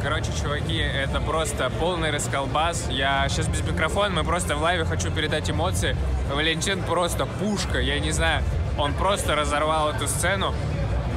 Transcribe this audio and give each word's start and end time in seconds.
Короче, 0.00 0.30
чуваки, 0.40 0.76
это 0.76 1.20
просто 1.20 1.70
полный 1.70 2.10
расколбас. 2.10 2.88
Я 2.88 3.28
сейчас 3.28 3.48
без 3.48 3.62
микрофона, 3.62 4.10
мы 4.10 4.24
просто 4.24 4.54
в 4.54 4.62
лайве 4.62 4.84
хочу 4.84 5.10
передать 5.10 5.50
эмоции. 5.50 5.96
Валентин 6.32 6.82
просто 6.84 7.26
пушка, 7.26 7.80
я 7.80 7.98
не 7.98 8.12
знаю. 8.12 8.44
Он 8.78 8.94
просто 8.94 9.34
разорвал 9.34 9.90
эту 9.90 10.06
сцену. 10.06 10.54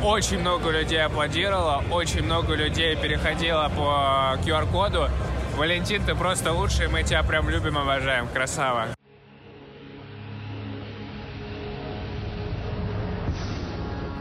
Очень 0.04 0.40
много 0.40 0.72
людей 0.72 1.04
аплодировало, 1.04 1.84
очень 1.92 2.24
много 2.24 2.56
людей 2.56 2.96
переходило 2.96 3.70
по 3.70 4.40
QR-коду. 4.44 5.10
Валентин, 5.58 6.04
ты 6.04 6.16
просто 6.16 6.52
лучший, 6.52 6.88
мы 6.88 7.04
тебя 7.04 7.22
прям 7.22 7.50
любим, 7.50 7.78
уважаем. 7.78 8.28
Красава. 8.34 8.88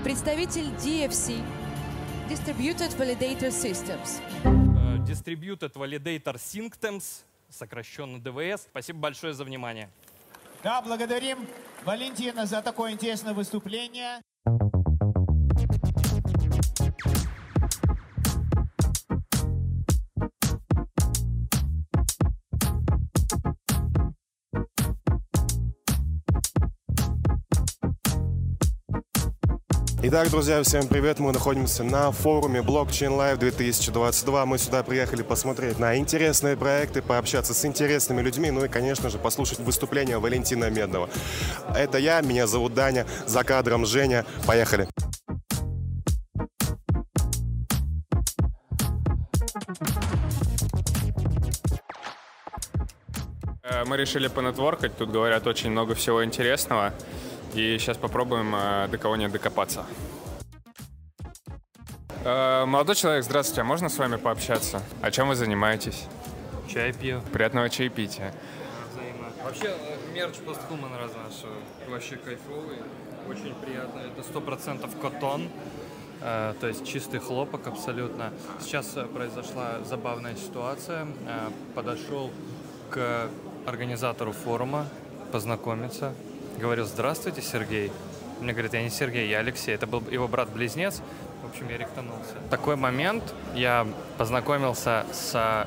Представитель 0.05 0.67
DFC, 0.79 1.41
Distributed 2.31 2.97
Validator 2.97 3.51
Systems. 3.51 4.21
Э, 4.45 4.99
Distributed 5.05 5.73
Validator 5.73 6.37
Systems, 6.37 7.25
сокращенно 7.49 8.21
ДВС. 8.21 8.69
Спасибо 8.71 9.01
большое 9.01 9.35
за 9.35 9.43
внимание. 9.43 9.91
Да, 10.63 10.81
благодарим 10.81 11.45
Валентина 11.85 12.47
за 12.47 12.63
такое 12.63 12.93
интересное 12.93 13.35
выступление. 13.35 14.23
Итак, 30.03 30.31
друзья, 30.31 30.63
всем 30.63 30.89
привет! 30.89 31.19
Мы 31.19 31.31
находимся 31.31 31.85
на 31.85 32.11
форуме 32.11 32.61
Blockchain 32.61 33.11
Live 33.19 33.37
2022. 33.37 34.47
Мы 34.47 34.57
сюда 34.57 34.83
приехали 34.83 35.21
посмотреть 35.21 35.79
на 35.79 35.99
интересные 35.99 36.57
проекты, 36.57 37.03
пообщаться 37.03 37.53
с 37.53 37.67
интересными 37.67 38.23
людьми, 38.23 38.51
ну 38.51 38.65
и, 38.65 38.69
конечно 38.69 39.11
же, 39.11 39.19
послушать 39.19 39.59
выступление 39.59 40.19
Валентина 40.19 40.71
Медного. 40.71 41.11
Это 41.77 41.99
я, 41.99 42.23
меня 42.23 42.47
зовут 42.47 42.73
Даня, 42.73 43.07
за 43.27 43.45
кадром 43.45 43.85
Женя. 43.85 44.25
Поехали! 44.47 44.89
Э, 53.63 53.85
Мы 53.85 53.99
решили 53.99 54.29
понетворкать, 54.29 54.97
тут 54.97 55.11
говорят 55.11 55.47
очень 55.47 55.71
много 55.71 55.95
всего 55.95 56.25
интересного. 56.25 56.95
И 57.55 57.77
сейчас 57.79 57.97
попробуем 57.97 58.55
э, 58.55 58.89
до 58.89 58.99
кого-нибудь 58.99 59.33
докопаться. 59.33 59.85
Э, 62.25 62.65
Молодой 62.65 62.95
человек, 62.95 63.25
здравствуйте, 63.25 63.63
а 63.63 63.65
можно 63.65 63.89
с 63.89 63.99
вами 63.99 64.17
пообщаться? 64.17 64.83
О 65.03 65.11
чем 65.11 65.29
вы 65.29 65.35
занимаетесь? 65.35 66.05
Чай 66.69 66.93
пью. 66.93 67.21
Приятного 67.33 67.69
чаепития. 67.69 68.33
Взаимно. 68.93 69.29
Вообще, 69.45 69.67
э, 69.67 70.15
мерч 70.15 70.37
постхуман 70.39 70.95
раз 70.95 71.11
наш 71.15 71.91
вообще 71.91 72.17
кайфовый. 72.17 72.79
Очень 73.29 73.55
приятно. 73.55 74.01
Это 74.01 74.23
сто 74.23 74.41
процентов 74.41 74.97
котон. 75.01 75.49
э, 76.23 76.55
То 76.61 76.69
есть 76.69 76.87
чистый 76.87 77.19
хлопок 77.19 77.67
абсолютно. 77.67 78.33
Сейчас 78.61 78.97
произошла 79.13 79.81
забавная 79.85 80.37
ситуация. 80.37 81.07
Э, 81.27 81.51
Подошел 81.75 82.31
к 82.91 83.29
организатору 83.67 84.31
форума 84.33 84.87
познакомиться. 85.33 86.13
Говорю, 86.59 86.85
здравствуйте, 86.85 87.43
Сергей. 87.43 87.93
Мне 88.41 88.53
говорит, 88.53 88.75
я 88.75 88.83
не 88.83 88.91
Сергей, 88.91 89.29
я 89.29 89.39
Алексей. 89.39 89.75
Это 89.75 89.87
был 89.87 90.03
его 90.11 90.29
брат-близнец. 90.29 91.03
В 91.43 91.49
общем, 91.49 91.69
я 91.69 91.79
рехтанулся. 91.79 92.35
В 92.47 92.51
такой 92.51 92.77
момент 92.77 93.35
я 93.55 93.87
познакомился 94.19 95.05
с 95.13 95.67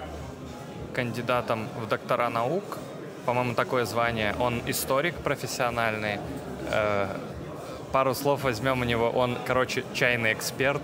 кандидатом 0.94 1.68
в 1.80 1.88
доктора 1.88 2.30
наук. 2.30 2.64
По-моему, 3.26 3.54
такое 3.54 3.86
звание. 3.86 4.36
Он 4.40 4.62
историк 4.68 5.16
профессиональный. 5.16 6.20
Э, 6.70 7.08
пару 7.92 8.14
слов 8.14 8.44
возьмем 8.44 8.82
у 8.82 8.84
него. 8.84 9.10
Он, 9.10 9.38
короче, 9.46 9.84
чайный 9.94 10.34
эксперт. 10.34 10.82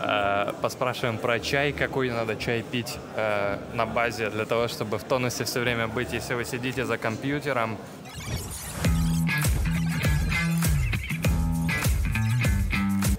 Э, 0.00 0.52
поспрашиваем 0.60 1.18
про 1.18 1.40
чай, 1.40 1.72
какой 1.72 2.10
надо 2.10 2.36
чай 2.36 2.62
пить 2.62 2.98
э, 3.16 3.58
на 3.74 3.86
базе 3.86 4.30
для 4.30 4.44
того, 4.44 4.68
чтобы 4.68 4.98
в 4.98 5.04
тонусе 5.04 5.44
все 5.44 5.60
время 5.60 5.88
быть, 5.88 6.12
если 6.12 6.34
вы 6.34 6.44
сидите 6.44 6.84
за 6.84 6.98
компьютером. 6.98 7.76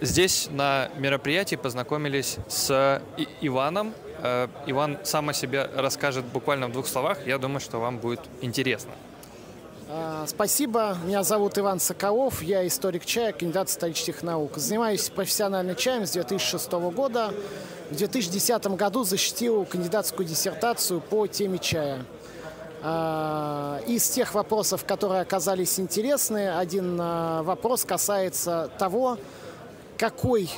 Здесь 0.05 0.49
на 0.51 0.89
мероприятии 0.97 1.55
познакомились 1.55 2.37
с 2.47 3.01
Иваном. 3.41 3.91
Э, 4.21 4.47
Иван 4.67 4.99
сам 5.03 5.29
о 5.29 5.33
себе 5.33 5.67
расскажет 5.75 6.25
буквально 6.25 6.67
в 6.67 6.73
двух 6.73 6.85
словах. 6.85 7.25
Я 7.25 7.39
думаю, 7.39 7.59
что 7.59 7.79
вам 7.79 7.97
будет 7.97 8.19
интересно. 8.41 8.91
А, 9.89 10.25
Спасибо. 10.27 10.95
Меня 11.05 11.23
зовут 11.23 11.57
Иван 11.57 11.79
Соколов. 11.79 12.43
Я 12.43 12.67
историк 12.67 13.03
чая, 13.03 13.33
кандидат 13.33 13.69
исторических 13.69 14.21
наук. 14.21 14.57
Занимаюсь 14.57 15.09
профессионально 15.09 15.73
чаем 15.73 16.05
с 16.05 16.11
2006 16.11 16.71
года. 16.93 17.33
В 17.89 17.95
2010 17.95 18.67
году 18.77 19.03
защитил 19.05 19.65
кандидатскую 19.65 20.27
диссертацию 20.27 21.01
по 21.01 21.25
теме 21.25 21.57
чая. 21.57 22.05
А, 22.83 23.81
Из 23.87 24.07
тех 24.07 24.35
вопросов, 24.35 24.85
которые 24.85 25.21
оказались 25.21 25.79
интересны, 25.79 26.55
один 26.55 26.95
а, 27.01 27.41
вопрос 27.41 27.85
касается 27.85 28.69
того, 28.77 29.17
какой 29.97 30.49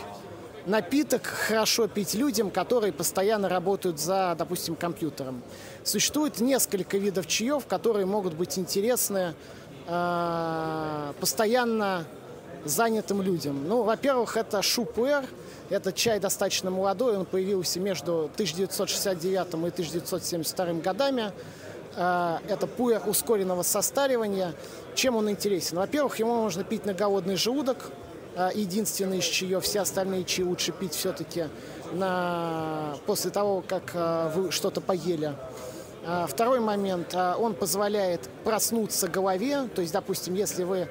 напиток 0.66 1.25
хорошо 1.25 1.88
пить 1.88 2.14
людям, 2.14 2.52
которые 2.52 2.92
постоянно 2.92 3.50
работают 3.50 4.00
за, 4.00 4.36
допустим, 4.38 4.75
компьютером. 4.75 5.42
Существует 5.84 6.40
несколько 6.40 6.98
видов 6.98 7.25
чаев, 7.28 7.66
которые 7.66 8.06
могут 8.06 8.34
быть 8.34 8.59
интересны 8.59 9.34
э, 9.88 11.14
постоянно 11.20 12.06
занятым 12.66 13.22
людям. 13.22 13.68
Ну, 13.68 13.84
во-первых, 13.84 14.36
это 14.36 14.62
шупуэр. 14.62 15.26
Это 15.70 15.92
чай 15.92 16.20
достаточно 16.20 16.72
молодой, 16.72 17.18
он 17.18 17.26
появился 17.26 17.80
между 17.80 18.30
1969 18.34 19.47
и 19.47 19.58
1972 19.68 20.74
годами. 20.81 21.31
Э, 21.96 22.40
Это 22.47 22.68
пуэр 22.68 23.02
ускоренного 23.08 23.64
состаривания. 23.64 24.53
Чем 24.96 25.16
он 25.16 25.30
интересен? 25.30 25.78
Во-первых, 25.78 26.20
его 26.20 26.36
можно 26.36 26.64
пить 26.64 26.86
на 26.86 26.94
голодный 26.94 27.36
желудок, 27.36 27.92
единственный 28.53 29.20
из 29.20 29.25
чаев. 29.25 29.64
Все 29.64 29.81
остальные 29.81 30.24
чаи 30.24 30.44
лучше 30.44 30.72
пить 30.72 30.94
все-таки 30.94 31.46
на... 31.94 32.96
после 33.06 33.31
того, 33.31 33.64
как 33.68 33.92
а, 33.94 34.30
вы 34.30 34.52
что-то 34.52 34.81
поели. 34.81 35.34
А, 36.06 36.28
Второй 36.28 36.59
момент. 36.59 37.14
а, 37.14 37.36
Он 37.38 37.53
позволяет 37.53 38.30
проснуться 38.44 39.08
голове. 39.08 39.68
То 39.74 39.81
есть, 39.81 39.94
допустим, 39.94 40.34
если 40.36 40.64
вы 40.64 40.88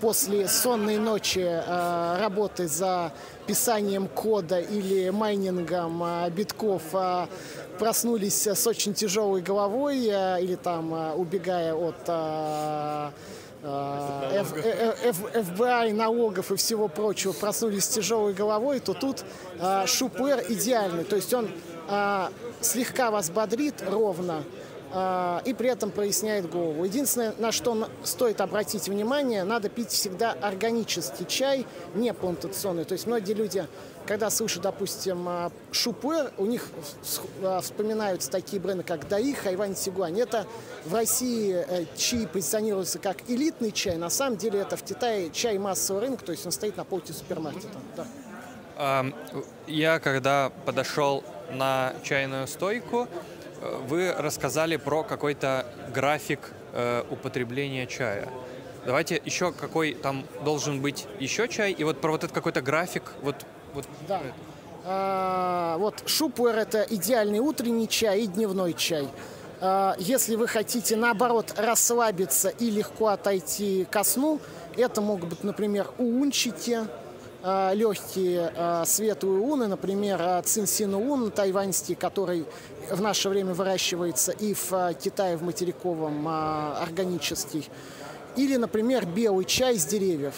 после 0.00 0.48
сонной 0.48 0.96
ночи 0.96 1.44
а, 1.46 2.18
работы 2.20 2.66
за 2.68 3.12
писанием 3.46 4.08
кода 4.08 4.58
или 4.60 5.10
майнингом 5.10 6.02
а, 6.02 6.30
битков 6.30 6.82
а, 6.92 7.28
проснулись 7.78 8.46
с 8.46 8.66
очень 8.66 8.94
тяжелой 8.94 9.42
головой 9.42 10.08
а, 10.10 10.38
или 10.38 10.54
там 10.54 10.94
а, 10.94 11.14
убегая 11.14 11.74
от 11.74 11.96
а, 12.08 13.10
а, 13.10 13.12
э, 13.62 14.44
Ф- 15.10 15.46
ФБИ, 15.46 15.92
налогов 15.92 16.50
и 16.52 16.56
всего 16.56 16.88
прочего 16.88 17.32
проснулись 17.32 17.84
с 17.84 17.88
тяжелой 17.88 18.32
головой, 18.32 18.80
то 18.80 18.94
тут 18.94 19.24
шупуэр 19.86 20.44
идеальный. 20.48 21.04
То 21.04 21.16
есть 21.16 21.32
он 21.34 21.50
слегка 22.60 23.10
вас 23.10 23.30
бодрит 23.30 23.82
ровно 23.88 24.42
и 25.44 25.54
при 25.54 25.68
этом 25.68 25.90
проясняет 25.90 26.50
голову. 26.50 26.84
Единственное, 26.84 27.32
на 27.38 27.52
что 27.52 27.88
стоит 28.02 28.40
обратить 28.40 28.88
внимание, 28.88 29.44
надо 29.44 29.68
пить 29.68 29.90
всегда 29.90 30.32
органический 30.40 31.26
чай, 31.26 31.66
не 31.94 32.12
плантационный. 32.12 32.84
То 32.84 32.94
есть 32.94 33.06
многие 33.06 33.34
люди, 33.34 33.66
когда 34.06 34.30
слышат, 34.30 34.62
допустим, 34.62 35.28
а, 35.28 35.52
шупуэр, 35.72 36.32
у 36.38 36.46
них 36.46 36.68
а, 37.42 37.60
вспоминаются 37.60 38.30
такие 38.30 38.60
бренды, 38.60 38.82
как 38.82 39.08
Даи, 39.08 39.32
Хайвань, 39.32 39.76
Сигуань. 39.76 40.20
Это 40.20 40.46
в 40.84 40.94
России 40.94 41.54
э, 41.54 41.84
чай 41.96 42.26
позиционируется 42.26 42.98
как 42.98 43.28
элитный 43.28 43.72
чай. 43.72 43.96
На 43.96 44.10
самом 44.10 44.36
деле 44.36 44.60
это 44.60 44.76
в 44.76 44.82
Китае 44.82 45.30
чай 45.30 45.58
массового 45.58 46.02
рынка, 46.02 46.24
то 46.24 46.32
есть 46.32 46.44
он 46.46 46.52
стоит 46.52 46.76
на 46.76 46.84
полке 46.84 47.12
супермаркета. 47.12 47.78
Да. 47.96 48.06
Я, 49.66 49.98
когда 49.98 50.50
подошел 50.64 51.22
на 51.52 51.92
чайную 52.02 52.46
стойку, 52.46 53.08
э, 53.60 53.80
вы 53.86 54.12
рассказали 54.12 54.76
про 54.76 55.02
какой-то 55.02 55.66
график 55.92 56.52
э, 56.72 57.04
употребления 57.10 57.86
чая. 57.86 58.28
Давайте 58.86 59.20
еще 59.24 59.52
какой 59.52 59.92
там 59.92 60.24
должен 60.44 60.80
быть 60.80 61.06
еще 61.18 61.48
чай, 61.48 61.72
и 61.72 61.84
вот 61.84 62.00
про 62.00 62.12
вот 62.12 62.24
этот 62.24 62.34
какой-то 62.34 62.62
график, 62.62 63.12
вот, 63.20 63.36
вот 63.74 63.86
Да. 64.08 64.20
А, 64.84 65.76
вот 65.78 66.02
шупуэр 66.06 66.56
это 66.56 66.86
идеальный 66.88 67.38
утренний 67.38 67.88
чай 67.88 68.22
и 68.22 68.26
дневной 68.26 68.72
чай. 68.72 69.08
А, 69.60 69.94
если 69.98 70.36
вы 70.36 70.48
хотите, 70.48 70.96
наоборот, 70.96 71.54
расслабиться 71.56 72.48
и 72.48 72.70
легко 72.70 73.08
отойти 73.08 73.86
ко 73.90 74.04
сну, 74.04 74.40
это 74.76 75.00
могут 75.00 75.28
быть, 75.28 75.44
например, 75.44 75.88
уунчики, 75.98 76.80
э, 77.42 77.74
легкие 77.74 78.52
э, 78.54 78.84
светлые 78.86 79.40
уны, 79.40 79.66
например, 79.66 80.20
э, 80.20 80.42
цинсинуун 80.42 81.30
тайваньский, 81.30 81.94
который 81.94 82.46
в 82.90 83.00
наше 83.00 83.28
время 83.28 83.52
выращивается 83.52 84.32
и 84.32 84.54
в 84.54 84.72
э, 84.72 84.94
Китае 84.94 85.36
в 85.36 85.42
материковом 85.42 86.26
э, 86.26 86.30
органический, 86.82 87.68
или, 88.36 88.56
например, 88.56 89.06
белый 89.06 89.44
чай 89.44 89.76
с 89.76 89.84
деревьев. 89.84 90.34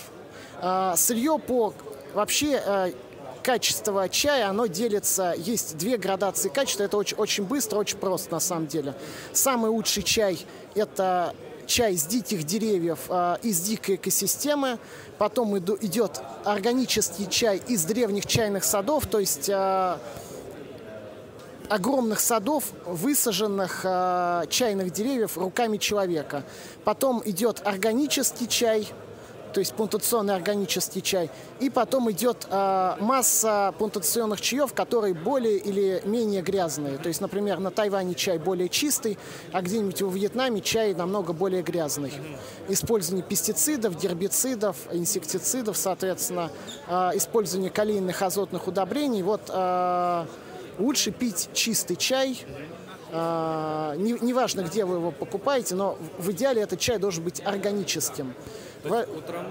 Э, 0.60 0.94
сырье 0.96 1.38
по 1.38 1.74
вообще 2.14 2.92
качество 3.42 4.08
чая, 4.08 4.48
оно 4.48 4.66
делится, 4.66 5.34
есть 5.36 5.76
две 5.76 5.98
градации 5.98 6.48
качества, 6.48 6.84
это 6.84 6.96
очень, 6.96 7.16
очень 7.16 7.44
быстро, 7.44 7.78
очень 7.78 7.98
просто 7.98 8.32
на 8.32 8.40
самом 8.40 8.66
деле. 8.66 8.94
Самый 9.32 9.70
лучший 9.70 10.02
чай– 10.02 10.38
это 10.74 11.34
чай 11.66 11.96
с 11.96 12.06
диких 12.06 12.44
деревьев 12.44 13.00
э, 13.08 13.36
из 13.42 13.60
дикой 13.60 13.96
экосистемы, 13.96 14.78
потом 15.18 15.58
идет 15.58 16.20
органический 16.44 17.26
чай 17.28 17.60
из 17.66 17.84
древних 17.84 18.26
чайных 18.26 18.64
садов, 18.64 19.06
то 19.06 19.18
есть 19.18 19.48
э, 19.48 19.98
огромных 21.68 22.20
садов, 22.20 22.64
высаженных 22.84 23.80
э, 23.84 24.44
чайных 24.50 24.92
деревьев 24.92 25.38
руками 25.38 25.78
человека. 25.78 26.44
Потом 26.84 27.22
идет 27.24 27.62
органический 27.64 28.46
чай, 28.46 28.88
то 29.52 29.60
есть 29.60 29.74
плантационный 29.74 30.34
органический 30.34 31.00
чай. 31.00 31.30
И 31.60 31.70
потом 31.70 32.10
идет 32.10 32.46
э, 32.50 32.96
масса 33.00 33.74
плантационных 33.78 34.40
чаев, 34.40 34.72
которые 34.72 35.14
более 35.14 35.58
или 35.58 36.02
менее 36.04 36.42
грязные. 36.42 36.98
То 36.98 37.08
есть, 37.08 37.20
например, 37.20 37.58
на 37.58 37.70
Тайване 37.70 38.14
чай 38.14 38.38
более 38.38 38.68
чистый, 38.68 39.18
а 39.52 39.62
где-нибудь 39.62 40.02
во 40.02 40.10
Вьетнаме 40.10 40.60
чай 40.60 40.94
намного 40.94 41.32
более 41.32 41.62
грязный. 41.62 42.12
Использование 42.68 43.24
пестицидов, 43.24 44.00
гербицидов, 44.00 44.76
инсектицидов, 44.92 45.76
соответственно, 45.76 46.50
э, 46.88 47.10
использование 47.14 47.70
калийных 47.70 48.22
азотных 48.22 48.66
удобрений. 48.66 49.22
Вот 49.22 49.42
э, 49.48 50.26
лучше 50.78 51.10
пить 51.10 51.50
чистый 51.52 51.96
чай, 51.96 52.44
Uh, 53.12 53.94
не, 53.98 54.12
неважно, 54.12 54.62
где 54.62 54.86
вы 54.86 54.94
его 54.94 55.10
покупаете, 55.10 55.74
но 55.74 55.98
в 56.16 56.30
идеале 56.30 56.62
этот 56.62 56.80
чай 56.80 56.98
должен 56.98 57.22
быть 57.22 57.42
органическим. 57.44 58.32
Вы... 58.84 59.06
Утром? 59.16 59.46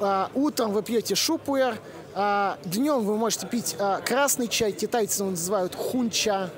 Uh, 0.00 0.30
утром 0.34 0.72
вы 0.72 0.82
пьете 0.82 1.14
шупуэр, 1.14 1.78
uh, 2.14 2.56
днем 2.64 3.04
вы 3.04 3.18
можете 3.18 3.46
пить 3.46 3.76
красный 4.06 4.48
чай, 4.48 4.72
китайцы 4.72 5.22
его 5.22 5.30
называют 5.30 5.74
хунча. 5.74 6.50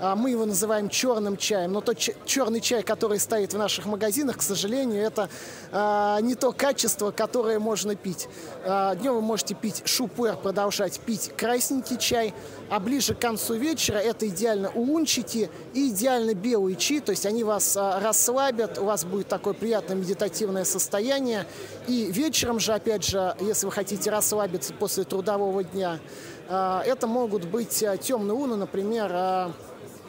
Мы 0.00 0.30
его 0.30 0.46
называем 0.46 0.88
черным 0.88 1.36
чаем, 1.36 1.72
но 1.72 1.80
тот 1.80 1.98
черный 2.24 2.60
чай, 2.60 2.82
который 2.82 3.18
стоит 3.18 3.52
в 3.52 3.58
наших 3.58 3.86
магазинах, 3.86 4.38
к 4.38 4.42
сожалению, 4.42 5.02
это 5.02 5.28
не 6.22 6.34
то 6.34 6.52
качество, 6.52 7.10
которое 7.10 7.58
можно 7.58 7.96
пить. 7.96 8.28
Днем 8.64 9.14
вы 9.14 9.20
можете 9.20 9.54
пить 9.54 9.82
шупуэр, 9.84 10.36
продолжать 10.36 11.00
пить 11.00 11.32
красненький 11.36 11.98
чай, 11.98 12.34
а 12.70 12.78
ближе 12.80 13.14
к 13.14 13.18
концу 13.18 13.54
вечера 13.54 13.98
это 13.98 14.28
идеально 14.28 14.70
улунчики 14.70 15.50
и 15.74 15.88
идеально 15.88 16.34
белые 16.34 16.76
чи, 16.76 17.00
то 17.00 17.10
есть 17.10 17.26
они 17.26 17.42
вас 17.42 17.76
расслабят, 17.76 18.78
у 18.78 18.84
вас 18.84 19.04
будет 19.04 19.28
такое 19.28 19.54
приятное 19.54 19.96
медитативное 19.96 20.64
состояние. 20.64 21.46
И 21.86 22.06
вечером 22.12 22.60
же, 22.60 22.72
опять 22.72 23.04
же, 23.04 23.34
если 23.40 23.66
вы 23.66 23.72
хотите 23.72 24.10
расслабиться 24.10 24.72
после 24.74 25.04
трудового 25.04 25.64
дня, 25.64 25.98
это 26.48 27.06
могут 27.06 27.44
быть 27.44 27.84
темные 28.00 28.34
уны, 28.34 28.56
например, 28.56 29.52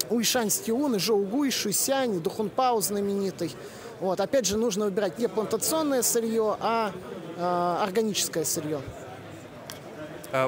уишаньские 0.09 0.75
уны, 0.75 0.99
жоугуй, 0.99 1.51
шусянь, 1.51 2.19
духунпау 2.19 2.81
знаменитый. 2.81 3.55
Вот. 3.99 4.19
Опять 4.19 4.45
же, 4.45 4.57
нужно 4.57 4.85
выбирать 4.85 5.19
не 5.19 5.27
плантационное 5.27 6.01
сырье, 6.01 6.55
а 6.59 6.91
э, 7.37 7.83
органическое 7.83 8.45
сырье. 8.45 8.81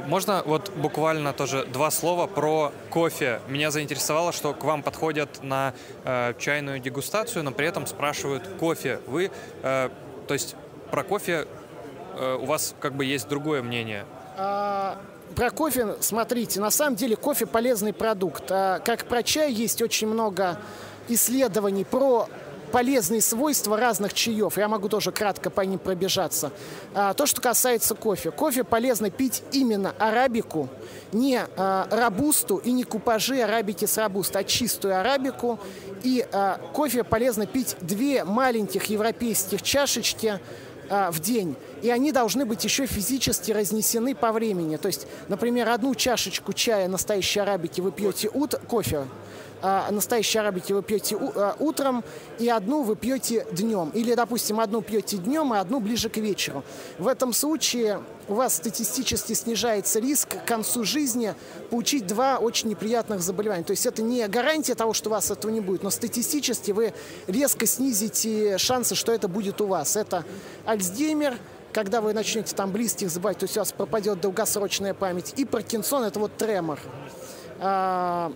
Можно 0.06 0.44
вот 0.46 0.72
буквально 0.76 1.34
тоже 1.34 1.66
два 1.66 1.90
слова 1.90 2.28
про 2.28 2.72
кофе. 2.92 3.42
Меня 3.48 3.72
заинтересовало, 3.72 4.32
что 4.32 4.54
к 4.54 4.64
вам 4.64 4.84
подходят 4.84 5.42
на 5.42 5.74
э, 6.04 6.36
чайную 6.38 6.80
дегустацию, 6.80 7.44
но 7.44 7.52
при 7.52 7.66
этом 7.66 7.88
спрашивают 7.88 8.48
кофе. 8.60 9.00
Вы, 9.08 9.32
э, 9.64 9.90
то 10.28 10.34
есть 10.36 10.56
про 10.92 11.04
кофе 11.04 11.48
э, 12.16 12.36
у 12.36 12.46
вас 12.46 12.76
как 12.80 12.94
бы 12.94 13.06
есть 13.06 13.28
другое 13.28 13.64
мнение? 13.64 14.06
А, 14.38 15.00
про 15.36 15.50
кофе, 15.52 15.96
смотрите, 16.00 16.60
на 16.60 16.72
самом 16.72 16.96
деле 16.96 17.16
кофе 17.16 17.46
полезный 17.46 17.94
продукт. 17.94 18.44
А, 18.50 18.80
как 18.80 19.06
про 19.06 19.24
чай 19.24 19.52
есть 19.52 19.82
очень 19.82 20.08
много 20.08 20.58
исследований 21.08 21.84
про 21.84 22.28
полезные 22.72 23.22
свойства 23.22 23.78
разных 23.78 24.14
чаев. 24.14 24.58
Я 24.58 24.68
могу 24.68 24.90
тоже 24.90 25.12
кратко 25.12 25.50
по 25.50 25.62
ним 25.62 25.78
пробежаться. 25.78 26.52
А, 26.96 27.14
то, 27.14 27.26
что 27.26 27.42
касается 27.42 27.94
кофе. 27.94 28.32
Кофе 28.32 28.64
полезно 28.64 29.12
пить 29.12 29.44
именно 29.52 29.94
арабику, 30.00 30.70
не 31.12 31.42
а, 31.58 31.88
рабусту 31.92 32.58
и 32.58 32.72
не 32.72 32.84
купажи 32.84 33.42
арабики 33.42 33.86
с 33.86 33.98
рабуста, 33.98 34.40
а 34.40 34.44
чистую 34.44 35.00
арабику. 35.00 35.60
И 36.04 36.26
а, 36.32 36.60
кофе 36.74 37.04
полезно 37.04 37.46
пить 37.46 37.76
две 37.82 38.24
маленьких 38.24 38.86
европейских 38.86 39.62
чашечки 39.62 40.40
в 40.90 41.22
день. 41.22 41.56
И 41.82 41.90
они 41.90 42.12
должны 42.12 42.46
быть 42.46 42.64
еще 42.64 42.86
физически 42.86 43.52
разнесены 43.52 44.16
по 44.16 44.32
времени. 44.32 44.78
То 44.78 44.88
есть, 44.88 45.08
например, 45.28 45.70
одну 45.70 45.96
чашечку 45.96 46.54
чая 46.54 46.88
настоящей 46.88 47.40
арабики 47.40 47.82
вы 47.82 47.92
пьете 47.92 48.30
ут 48.34 48.56
кофе, 48.68 49.06
а, 49.64 49.92
настоящей 49.92 50.40
арабики 50.40 50.74
вы 50.74 50.82
пьете 50.82 51.18
а, 51.20 51.56
утром, 51.60 52.04
и 52.40 52.50
одну 52.50 52.82
вы 52.82 52.96
пьете 52.96 53.46
днем. 53.52 53.92
Или, 53.94 54.16
допустим, 54.16 54.60
одну 54.60 54.82
пьете 54.82 55.18
днем, 55.18 55.54
а 55.54 55.60
одну 55.60 55.80
ближе 55.80 56.10
к 56.10 56.18
вечеру. 56.18 56.64
В 56.98 57.08
этом 57.08 57.32
случае 57.32 58.02
у 58.28 58.34
вас 58.34 58.56
статистически 58.56 59.34
снижается 59.34 60.00
риск 60.00 60.30
к 60.30 60.46
концу 60.46 60.84
жизни 60.84 61.36
получить 61.70 62.08
два 62.08 62.38
очень 62.38 62.70
неприятных 62.70 63.22
заболевания. 63.22 63.64
То 63.64 63.72
есть 63.72 63.86
это 63.86 64.02
не 64.02 64.28
гарантия 64.28 64.74
того, 64.74 64.94
что 64.94 65.10
у 65.10 65.14
вас 65.14 65.30
этого 65.30 65.52
не 65.52 65.62
будет, 65.62 65.84
но 65.84 65.92
статистически 65.92 66.72
вы 66.72 66.94
резко 67.28 67.68
снизите 67.68 68.58
шансы, 68.58 68.96
что 68.96 69.12
это 69.12 69.28
будет 69.28 69.62
у 69.62 69.68
вас. 69.68 69.96
Это 69.96 70.26
Альцгеймер, 70.66 71.38
когда 71.72 72.02
вы 72.02 72.14
начнете 72.14 72.56
там 72.56 72.72
близких 72.72 73.10
забывать, 73.10 73.40
то 73.40 73.46
есть 73.46 73.58
у 73.58 73.62
вас 73.62 73.72
пропадет 73.72 74.22
долгосрочная 74.22 74.94
память. 74.94 75.34
И 75.38 75.46
Паркинсон– 75.46 76.04
это 76.06 76.20
вот 76.20 76.36
тремор. 76.38 76.80
А, 77.60 78.32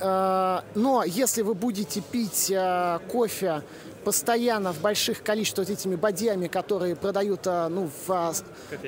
а, 0.00 0.64
но 0.74 1.04
если 1.04 1.42
вы 1.42 1.54
будете 1.54 2.00
пить 2.00 2.50
а, 2.54 2.98
кофе 3.10 3.62
постоянно 4.04 4.72
в 4.72 4.80
больших 4.80 5.22
количествах 5.22 5.68
вот 5.68 5.78
этими 5.78 5.94
бадьями, 5.94 6.46
которые 6.46 6.96
продают 6.96 7.44
ну, 7.44 7.90
в, 8.06 8.34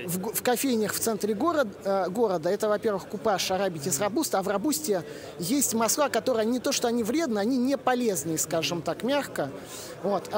в, 0.07 0.35
в 0.35 0.43
кофейнях 0.43 0.95
в 0.95 0.99
центре 0.99 1.35
город, 1.35 1.69
города, 2.09 2.49
это, 2.49 2.67
во-первых, 2.67 3.07
купаж 3.09 3.51
арабики 3.51 3.91
с 3.91 4.01
рабуста, 4.01 4.39
а 4.39 4.43
в 4.43 4.49
рабусте 4.49 5.05
есть 5.39 5.75
масла, 5.75 6.09
которые 6.09 6.47
не 6.47 6.61
то, 6.61 6.73
что 6.73 6.89
они 6.89 7.03
вредны, 7.03 7.41
они 7.41 7.58
не 7.58 7.77
полезные, 7.77 8.39
скажем 8.39 8.81
так, 8.81 9.03
мягко. 9.03 9.51
Вот. 10.03 10.31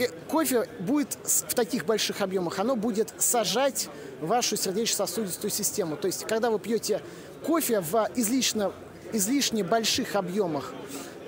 Э, 0.00 0.08
кофе 0.28 0.66
будет 0.78 1.18
в 1.24 1.54
таких 1.54 1.84
больших 1.84 2.22
объемах, 2.22 2.58
оно 2.58 2.74
будет 2.74 3.12
сажать 3.18 3.88
вашу 4.22 4.56
сердечно-сосудистую 4.56 5.50
систему. 5.50 5.96
То 5.96 6.06
есть, 6.06 6.24
когда 6.24 6.50
вы 6.50 6.58
пьете 6.58 7.02
кофе 7.44 7.80
в 7.80 8.08
излишне, 8.16 8.72
излишне 9.12 9.62
больших 9.62 10.16
объемах, 10.16 10.72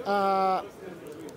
а, 0.07 0.64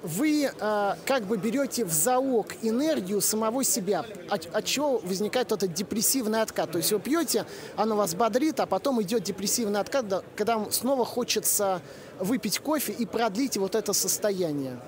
вы 0.02 0.50
а, 0.60 0.98
как 1.06 1.24
бы 1.24 1.36
берете 1.36 1.84
в 1.84 1.92
залог 1.92 2.54
энергию 2.62 3.20
самого 3.20 3.64
себя, 3.64 4.06
от, 4.30 4.48
от 4.56 4.64
чего 4.64 5.00
возникает 5.00 5.52
этот 5.52 5.74
депрессивный 5.74 6.42
откат. 6.42 6.72
То 6.72 6.78
есть 6.78 6.92
вы 6.94 7.00
пьете, 7.00 7.46
оно 7.76 7.96
вас 7.96 8.16
бодрит, 8.16 8.60
а 8.60 8.66
потом 8.66 9.02
идет 9.02 9.24
депрессивный 9.24 9.80
откат, 9.80 10.24
когда 10.36 10.64
снова 10.72 11.04
хочется 11.04 11.82
выпить 12.20 12.60
кофе 12.60 12.94
и 12.94 13.06
продлить 13.06 13.58
вот 13.58 13.76
это 13.76 13.94
состояние. 13.94 14.80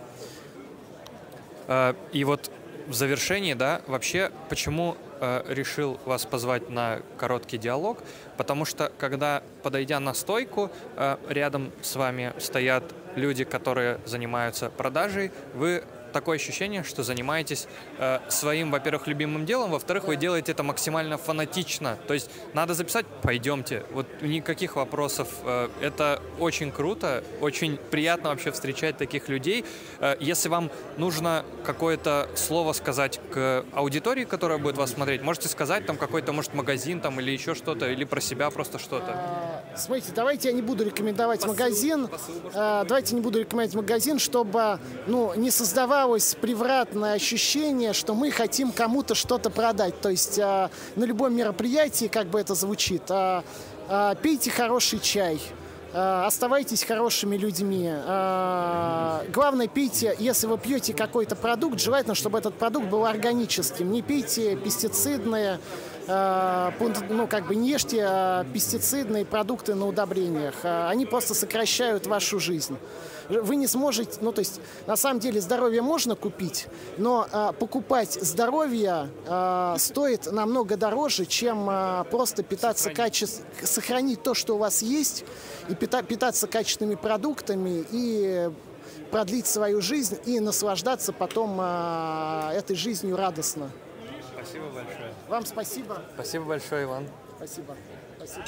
Э, 1.68 1.94
и 2.12 2.24
вот 2.24 2.52
в 2.88 2.94
завершении, 2.94 3.54
да, 3.54 3.82
вообще, 3.88 4.32
почему 4.50 4.96
э, 5.20 5.44
решил 5.50 6.00
вас 6.06 6.26
позвать 6.26 6.70
на 6.70 7.02
короткий 7.18 7.58
диалог? 7.58 8.00
Потому 8.38 8.66
что, 8.66 8.92
когда, 8.98 9.44
подойдя 9.64 10.00
на 10.00 10.14
стойку, 10.14 10.72
э, 10.96 11.18
рядом 11.28 11.72
с 11.82 11.96
вами 11.96 12.34
стоят 12.40 12.84
люди, 13.16 13.44
которые 13.44 14.00
занимаются 14.06 14.70
продажей, 14.70 15.32
вы 15.54 15.84
такое 16.12 16.38
ощущение, 16.38 16.84
что 16.84 17.04
занимаетесь 17.04 17.68
э, 17.98 18.20
своим, 18.30 18.72
во-первых, 18.72 19.08
любимым 19.08 19.46
делом, 19.46 19.72
во-вторых, 19.72 20.06
вы 20.06 20.16
делаете 20.16 20.52
это 20.52 20.64
максимально 20.64 21.18
фанатично. 21.18 21.98
То 22.08 22.14
есть 22.14 22.30
надо 22.54 22.74
записать, 22.74 23.06
пойдемте. 23.22 23.84
Вот 23.92 24.08
никаких 24.22 24.76
вопросов. 24.76 25.30
Э, 25.44 25.70
это 25.82 26.22
очень 26.40 26.72
круто, 26.72 27.24
очень 27.42 27.78
приятно 27.78 28.30
вообще 28.30 28.52
встречать 28.52 28.98
таких 28.98 29.30
людей. 29.30 29.66
Э, 30.00 30.16
если 30.20 30.50
вам 30.50 30.72
нужно 30.98 31.46
какое-то 31.66 32.30
слово 32.36 32.74
сказать 32.74 33.20
к 33.32 33.66
аудитории, 33.74 34.26
которая 34.26 34.58
будет 34.58 34.78
вас 34.78 34.92
смотреть, 34.92 35.22
можете 35.22 35.48
сказать 35.48 35.86
там 35.86 35.98
какой-то, 35.98 36.34
может, 36.34 36.54
магазин 36.54 37.02
там 37.02 37.20
или 37.20 37.32
еще 37.32 37.56
что-то, 37.56 37.90
или 37.90 38.04
про 38.04 38.22
себя 38.22 38.50
просто 38.50 38.80
что-то. 38.80 39.57
Смотрите, 39.78 40.12
давайте 40.16 40.50
я 40.50 40.54
не 40.54 40.62
буду 40.62 40.84
рекомендовать 40.84 41.46
магазин. 41.46 42.10
Э, 42.54 42.84
давайте 42.88 43.16
не 43.16 43.22
буду 43.22 43.40
рекомендовать 43.40 43.76
магазин, 43.76 44.20
чтобы 44.20 44.80
ну, 45.06 45.34
не 45.36 45.52
создавалось 45.52 46.36
превратное 46.36 47.14
ощущение, 47.14 47.94
что 47.94 48.16
мы 48.16 48.32
хотим 48.32 48.72
кому-то 48.72 49.14
что-то 49.14 49.50
продать. 49.50 50.00
То 50.02 50.10
есть 50.10 50.40
э, 50.40 50.70
на 50.96 51.04
любом 51.04 51.36
мероприятии, 51.36 52.08
как 52.08 52.28
бы 52.28 52.40
это 52.40 52.56
звучит, 52.56 53.04
э, 53.10 53.42
э, 53.90 54.16
пейте 54.22 54.50
хороший 54.50 55.00
чай. 55.00 55.40
Э, 55.94 56.26
оставайтесь 56.26 56.84
хорошими 56.84 57.38
людьми. 57.38 57.90
Э, 57.90 59.22
главное, 59.32 59.68
пейте, 59.68 60.16
если 60.20 60.48
вы 60.48 60.58
пьете 60.58 60.94
какой-то 60.94 61.36
продукт, 61.36 61.80
желательно, 61.80 62.16
чтобы 62.16 62.40
этот 62.40 62.56
продукт 62.56 62.88
был 62.88 63.06
органическим. 63.06 63.92
Не 63.92 64.02
пейте 64.02 64.56
пестицидные, 64.56 65.60
ну, 66.08 67.28
как 67.28 67.48
бы 67.48 67.56
не 67.56 67.70
ешьте 67.70 68.46
пестицидные 68.54 69.26
продукты 69.26 69.76
на 69.76 69.88
удобрениях. 69.88 70.56
Они 70.64 71.06
просто 71.06 71.34
сокращают 71.34 72.08
вашу 72.08 72.40
жизнь 72.40 72.78
вы 73.30 73.56
не 73.56 73.68
сможете, 73.68 74.18
ну 74.22 74.32
то 74.32 74.40
есть 74.40 74.60
на 74.86 74.96
самом 74.96 75.20
деле 75.20 75.42
здоровье 75.42 75.82
можно 75.82 76.16
купить, 76.16 76.68
но 76.98 77.28
э, 77.32 77.52
покупать 77.58 78.14
здоровье 78.22 79.10
э, 79.26 79.76
стоит 79.78 80.32
намного 80.32 80.78
дороже, 80.78 81.26
чем 81.26 81.70
э, 81.70 82.06
просто 82.10 82.44
питаться 82.44 82.92
качественно, 82.92 83.48
сохранить 83.64 84.24
то, 84.24 84.34
что 84.34 84.56
у 84.56 84.58
вас 84.58 84.82
есть, 84.82 85.26
и 85.70 85.76
пита 85.76 86.04
питаться 86.04 86.48
качественными 86.48 86.96
продуктами 86.96 87.86
и 87.92 88.50
продлить 89.12 89.48
свою 89.48 89.82
жизнь 89.82 90.18
и 90.26 90.40
наслаждаться 90.40 91.14
потом 91.14 91.58
э, 91.60 92.52
этой 92.54 92.76
жизнью 92.76 93.18
радостно. 93.18 93.70
Вам 95.28 95.46
спасибо. 95.46 96.02
Спасибо 96.14 96.46
большое, 96.46 96.86
Иван. 96.86 97.08
Спасибо. 97.36 97.76
Спасибо. 98.18 98.46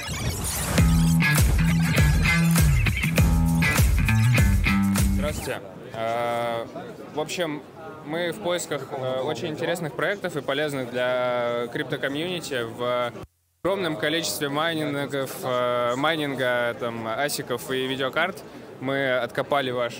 Здравствуйте. 5.15 5.61
Э, 5.93 6.65
в 7.13 7.19
общем, 7.19 7.61
мы 8.05 8.31
в 8.31 8.39
поисках 8.39 8.87
э, 8.91 9.19
очень 9.19 9.49
интересных 9.49 9.93
проектов 9.93 10.37
и 10.37 10.41
полезных 10.41 10.91
для 10.91 11.67
крипто-комьюнити 11.73 12.63
в 12.63 13.11
огромном 13.61 13.97
количестве 13.97 14.47
майнингов, 14.47 15.35
э, 15.43 15.95
майнинга, 15.97 16.77
там, 16.79 17.05
асиков 17.07 17.69
и 17.71 17.87
видеокарт. 17.87 18.41
Мы 18.79 19.17
откопали 19.17 19.71
ваш 19.71 19.95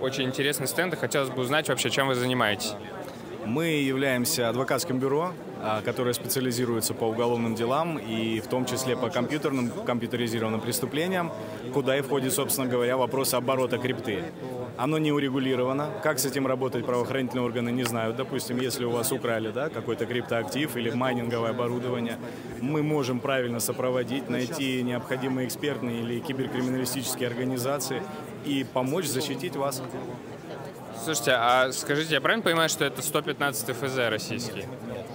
очень 0.00 0.24
интересный 0.24 0.68
стенд 0.68 0.94
и 0.94 0.96
хотелось 0.96 1.30
бы 1.30 1.42
узнать 1.42 1.68
вообще, 1.68 1.90
чем 1.90 2.06
вы 2.06 2.14
занимаетесь. 2.14 2.74
Мы 3.44 3.66
являемся 3.66 4.48
адвокатским 4.48 5.00
бюро, 5.00 5.32
а, 5.62 5.80
которое 5.80 6.12
специализируется 6.12 6.92
по 6.92 7.04
уголовным 7.04 7.54
делам 7.54 7.96
и 7.98 8.40
в 8.40 8.48
том 8.48 8.66
числе 8.66 8.96
по 8.96 9.10
компьютерным, 9.10 9.70
компьютеризированным 9.70 10.60
преступлениям, 10.60 11.32
куда 11.72 11.96
и 11.96 12.00
входит, 12.00 12.32
собственно 12.32 12.66
говоря, 12.66 12.96
вопрос 12.96 13.32
оборота 13.32 13.78
крипты. 13.78 14.24
Оно 14.76 14.98
не 14.98 15.12
урегулировано. 15.12 15.88
Как 16.02 16.18
с 16.18 16.24
этим 16.24 16.46
работать 16.46 16.84
правоохранительные 16.84 17.44
органы, 17.44 17.70
не 17.70 17.84
знают. 17.84 18.16
Допустим, 18.16 18.58
если 18.60 18.84
у 18.84 18.90
вас 18.90 19.12
украли 19.12 19.52
да, 19.52 19.68
какой-то 19.68 20.06
криптоактив 20.06 20.76
или 20.76 20.90
майнинговое 20.90 21.50
оборудование, 21.50 22.18
мы 22.60 22.82
можем 22.82 23.20
правильно 23.20 23.60
сопроводить, 23.60 24.28
найти 24.28 24.82
необходимые 24.82 25.46
экспертные 25.46 26.00
или 26.00 26.18
киберкриминалистические 26.18 27.28
организации 27.28 28.02
и 28.44 28.64
помочь 28.64 29.06
защитить 29.06 29.54
вас. 29.54 29.82
Слушайте, 31.04 31.32
а 31.32 31.72
скажите, 31.72 32.14
я 32.14 32.20
правильно 32.20 32.44
понимаю, 32.44 32.68
что 32.68 32.84
это 32.84 33.02
115 33.02 33.76
ФЗ 33.76 33.96
российский? 34.08 34.64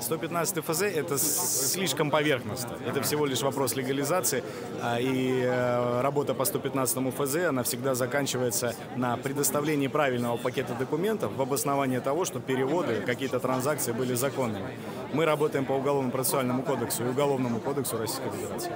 115 0.01 0.63
ФЗ– 0.63 0.81
это 0.83 1.17
слишком 1.17 2.11
поверхностно. 2.11 2.73
Это 2.85 3.01
всего 3.01 3.25
лишь 3.25 3.41
вопрос 3.41 3.75
легализации. 3.75 4.43
А, 4.81 4.99
и 4.99 5.41
э, 5.43 6.01
работа 6.01 6.33
по 6.33 6.45
115 6.45 7.13
ФЗ, 7.13 7.35
она 7.47 7.63
всегда 7.63 7.95
заканчивается 7.95 8.75
на 8.95 9.17
предоставлении 9.17 9.87
правильного 9.87 10.37
пакета 10.37 10.73
документов 10.73 11.33
в 11.35 11.41
обосновании 11.41 11.99
того, 11.99 12.25
что 12.25 12.39
переводы, 12.39 13.01
какие-то 13.05 13.39
транзакции 13.39 13.91
были 13.91 14.13
законными. 14.13 14.67
Мы 15.13 15.25
работаем 15.25 15.65
по 15.65 15.73
Уголовному 15.73 16.11
процессуальному 16.11 16.63
кодексу 16.63 17.05
и 17.05 17.09
Уголовному 17.09 17.59
кодексу 17.59 17.97
Российской 17.97 18.29
Федерации. 18.31 18.71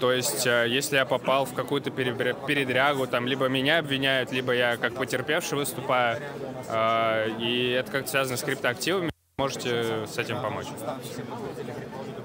То 0.00 0.12
есть, 0.12 0.46
э, 0.46 0.66
если 0.68 0.96
я 0.96 1.04
попал 1.04 1.44
в 1.44 1.52
какую-то 1.52 1.90
передрягу, 1.90 3.06
там, 3.06 3.26
либо 3.26 3.48
меня 3.48 3.78
обвиняют, 3.78 4.32
либо 4.32 4.52
я 4.52 4.76
как 4.76 4.94
потерпевший 4.94 5.58
выступаю, 5.58 6.18
э, 6.68 7.30
и 7.38 7.70
это 7.70 7.92
как-то 7.92 8.10
связано 8.10 8.36
с 8.38 8.42
криптоактивами, 8.42 9.10
можете 9.40 10.06
с 10.06 10.18
этим 10.18 10.42
помочь. 10.42 10.66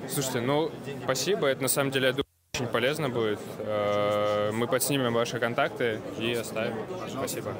Слушайте, 0.09 0.41
ну, 0.41 0.69
спасибо, 1.03 1.47
это 1.47 1.61
на 1.61 1.69
самом 1.69 1.91
деле, 1.91 2.07
я 2.07 2.11
думаю, 2.11 2.25
очень 2.53 2.67
полезно 2.67 3.09
будет. 3.09 3.39
Э, 3.59 4.51
мы 4.53 4.67
подснимем 4.67 5.13
ваши 5.13 5.39
контакты 5.39 6.01
и 6.19 6.33
оставим. 6.33 6.75
Спасибо. 7.09 7.53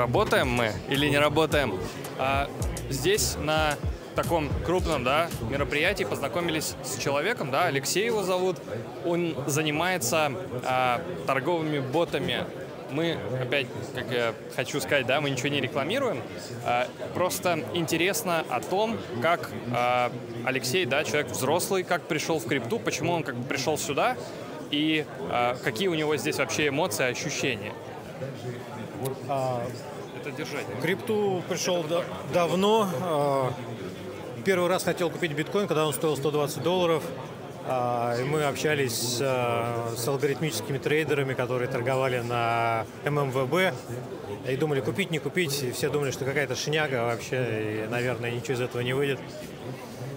Работаем 0.00 0.48
мы 0.48 0.72
или 0.88 1.06
не 1.08 1.18
работаем. 1.18 1.78
А 2.18 2.48
здесь 2.88 3.36
на 3.38 3.76
таком 4.14 4.48
крупном 4.64 5.04
да, 5.04 5.28
мероприятии 5.50 6.04
познакомились 6.04 6.74
с 6.82 6.98
человеком, 6.98 7.50
да, 7.50 7.66
Алексей 7.66 8.06
его 8.06 8.22
зовут. 8.22 8.56
Он 9.04 9.34
занимается 9.46 10.32
а, 10.64 11.02
торговыми 11.26 11.80
ботами. 11.80 12.44
Мы, 12.90 13.18
опять, 13.40 13.66
как 13.94 14.10
я 14.10 14.34
хочу 14.56 14.80
сказать, 14.80 15.06
да, 15.06 15.20
мы 15.20 15.30
ничего 15.30 15.48
не 15.48 15.60
рекламируем. 15.60 16.22
А, 16.64 16.88
просто 17.14 17.62
интересно 17.74 18.44
о 18.48 18.60
том, 18.60 18.96
как 19.20 19.50
а, 19.72 20.10
Алексей, 20.46 20.86
да, 20.86 21.04
человек 21.04 21.28
взрослый, 21.30 21.84
как 21.84 22.02
пришел 22.08 22.38
в 22.38 22.46
крипту, 22.46 22.78
почему 22.78 23.12
он 23.12 23.22
как 23.22 23.36
бы 23.36 23.46
пришел 23.46 23.76
сюда 23.76 24.16
и 24.70 25.04
а, 25.30 25.56
какие 25.62 25.88
у 25.88 25.94
него 25.94 26.16
здесь 26.16 26.38
вообще 26.38 26.68
эмоции, 26.68 27.04
ощущения. 27.04 27.72
А, 30.30 30.32
это 30.32 30.36
держать. 30.38 30.66
Крипту 30.82 31.42
пришел 31.48 31.82
да, 31.84 32.04
давно. 32.32 32.88
А, 33.02 33.52
первый 34.44 34.68
раз 34.68 34.84
хотел 34.84 35.10
купить 35.10 35.32
биткоин, 35.32 35.66
когда 35.66 35.86
он 35.86 35.92
стоил 35.92 36.16
120 36.16 36.62
долларов. 36.62 37.02
А, 37.66 38.16
и 38.18 38.24
мы 38.24 38.44
общались 38.44 38.92
с, 38.92 39.18
с 39.96 40.08
алгоритмическими 40.08 40.78
трейдерами, 40.78 41.34
которые 41.34 41.68
торговали 41.68 42.20
на 42.20 42.86
ММВБ. 43.04 43.74
И 44.48 44.56
думали, 44.56 44.80
купить, 44.80 45.10
не 45.10 45.18
купить. 45.18 45.62
И 45.62 45.72
все 45.72 45.90
думали, 45.90 46.10
что 46.10 46.24
какая-то 46.24 46.56
шняга 46.56 47.04
вообще. 47.04 47.84
И, 47.84 47.88
наверное, 47.88 48.30
ничего 48.30 48.54
из 48.54 48.60
этого 48.60 48.80
не 48.82 48.92
выйдет. 48.92 49.18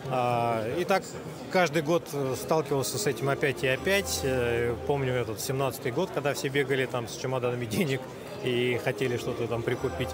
И 0.06 0.86
так 0.88 1.04
каждый 1.52 1.82
год 1.82 2.08
сталкивался 2.36 2.98
с 2.98 3.08
этим 3.08 3.30
опять 3.30 3.64
и 3.64 3.68
опять. 3.68 4.20
Э, 4.24 4.76
помню 4.86 5.14
этот 5.14 5.38
17-й 5.38 5.92
год, 5.92 6.12
когда 6.14 6.34
все 6.34 6.50
бегали 6.50 6.86
там 6.86 7.08
с 7.08 7.18
чемоданами 7.18 7.66
денег 7.66 8.02
и 8.44 8.80
хотели 8.84 9.18
что-то 9.18 9.48
там 9.48 9.62
прикупить. 9.62 10.10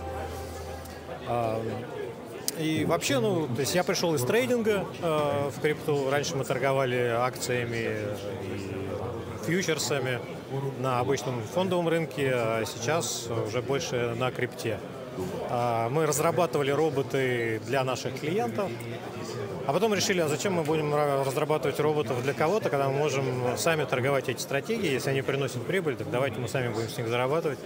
И 2.59 2.83
вообще, 2.85 3.19
ну, 3.19 3.47
то 3.47 3.61
есть 3.61 3.73
я 3.73 3.85
пришел 3.85 4.13
из 4.15 4.21
трейдинга 4.23 4.85
э, 5.01 5.49
в 5.55 5.61
крипту. 5.61 6.09
Раньше 6.09 6.35
мы 6.35 6.43
торговали 6.43 7.15
акциями 7.17 7.95
и 8.43 9.45
фьючерсами 9.45 10.19
на 10.79 10.99
обычном 10.99 11.41
фондовом 11.53 11.87
рынке, 11.87 12.31
а 12.33 12.65
сейчас 12.65 13.29
уже 13.47 13.61
больше 13.61 14.13
на 14.17 14.29
крипте. 14.31 14.77
А, 15.49 15.89
мы 15.89 16.05
разрабатывали 16.05 16.71
роботы 16.71 17.61
для 17.65 17.83
наших 17.83 18.19
клиентов, 18.19 18.69
а 19.67 19.73
потом 19.73 19.93
решили, 19.93 20.19
а 20.19 20.27
зачем 20.27 20.53
мы 20.53 20.63
будем 20.63 20.93
разрабатывать 20.95 21.79
роботов 21.79 22.21
для 22.23 22.33
кого-то, 22.33 22.69
когда 22.69 22.87
мы 22.89 22.93
можем 22.93 23.57
сами 23.57 23.85
торговать 23.85 24.29
эти 24.29 24.41
стратегии, 24.41 24.91
если 24.91 25.11
они 25.11 25.21
приносят 25.21 25.65
прибыль, 25.65 25.95
так 25.95 26.09
давайте 26.09 26.39
мы 26.39 26.47
сами 26.47 26.69
будем 26.69 26.89
с 26.89 26.97
них 26.97 27.07
зарабатывать. 27.07 27.59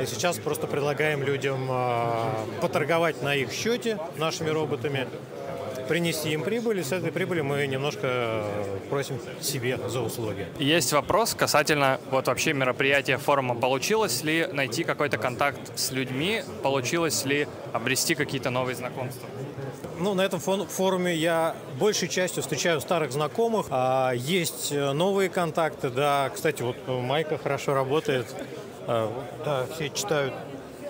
И 0.00 0.06
сейчас 0.06 0.38
просто 0.38 0.66
предлагаем 0.66 1.22
людям 1.22 1.68
а, 1.70 2.46
поторговать 2.60 3.22
на 3.22 3.34
их 3.34 3.52
счете 3.52 3.98
нашими 4.16 4.50
роботами, 4.50 5.06
принести 5.88 6.30
им 6.30 6.42
прибыль, 6.42 6.80
и 6.80 6.82
с 6.82 6.92
этой 6.92 7.12
прибыли 7.12 7.40
мы 7.40 7.66
немножко 7.66 8.44
просим 8.90 9.18
себе 9.40 9.78
за 9.88 10.00
услуги. 10.00 10.46
Есть 10.58 10.92
вопрос 10.92 11.34
касательно 11.34 12.00
вот 12.10 12.26
вообще 12.26 12.52
мероприятия 12.52 13.18
форума. 13.18 13.54
Получилось 13.54 14.22
ли 14.22 14.48
найти 14.52 14.84
какой-то 14.84 15.18
контакт 15.18 15.78
с 15.78 15.90
людьми? 15.90 16.42
Получилось 16.62 17.24
ли 17.24 17.48
обрести 17.72 18.14
какие-то 18.14 18.50
новые 18.50 18.76
знакомства? 18.76 19.28
Ну, 19.98 20.14
на 20.14 20.22
этом 20.22 20.40
форуме 20.40 21.14
я 21.14 21.54
большей 21.78 22.08
частью 22.08 22.42
встречаю 22.42 22.80
старых 22.80 23.12
знакомых. 23.12 23.66
А 23.70 24.12
есть 24.12 24.70
э, 24.70 24.92
новые 24.92 25.30
контакты, 25.30 25.88
да. 25.88 26.30
Кстати, 26.34 26.62
вот 26.62 26.76
Майка 26.86 27.38
хорошо 27.38 27.74
работает. 27.74 28.26
Да, 28.86 29.66
все 29.74 29.90
читают 29.90 30.32
э, 30.32 30.45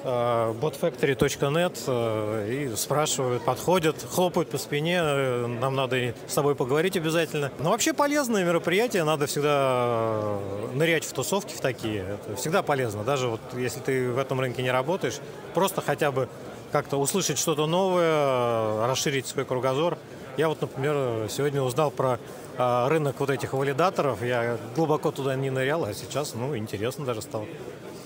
botfactory.net 0.07 1.79
э, 1.87 2.53
и 2.53 2.77
спрашивают, 2.77 3.45
подходят, 3.45 3.97
хлопают 4.09 4.51
по 4.51 4.59
спине, 4.59 5.01
э, 5.03 5.47
нам 5.47 5.75
надо 5.75 6.15
с 6.29 6.35
тобой 6.35 6.55
поговорить 6.55 6.97
обязательно. 6.97 7.51
Но 7.59 7.71
вообще 7.71 7.93
полезное 7.93 8.45
мероприятие, 8.45 9.05
надо 9.05 9.27
всегда 9.27 10.39
нырять 10.75 11.05
в 11.05 11.13
тусовки 11.13 11.55
в 11.55 11.61
такие. 11.61 12.05
Это 12.05 12.37
всегда 12.37 12.63
полезно, 12.63 13.03
даже 13.03 13.27
вот 13.27 13.41
если 13.55 13.81
ты 13.81 14.11
в 14.11 14.19
этом 14.19 14.41
рынке 14.41 14.63
не 14.63 14.71
работаешь, 14.71 15.19
просто 15.55 15.81
хотя 15.81 16.13
бы 16.13 16.29
как-то 16.71 16.99
услышать 16.99 17.39
что-то 17.39 17.67
новое, 17.67 18.87
расширить 18.87 19.27
свой 19.27 19.45
кругозор. 19.45 19.99
Я 20.37 20.49
вот, 20.49 20.61
например, 20.61 21.29
сегодня 21.31 21.63
узнал 21.63 21.91
про 21.91 22.19
рынок 22.59 23.17
вот 23.19 23.31
этих 23.31 23.55
валидаторов. 23.55 24.23
Я 24.23 24.59
глубоко 24.75 25.11
туда 25.11 25.35
не 25.35 25.51
нырял, 25.51 25.85
а 25.85 25.95
сейчас, 25.95 26.35
ну, 26.35 26.57
интересно 26.57 27.05
даже 27.07 27.23
стало. 27.23 27.47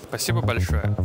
Спасибо 0.07 0.41
большое. 0.41 0.95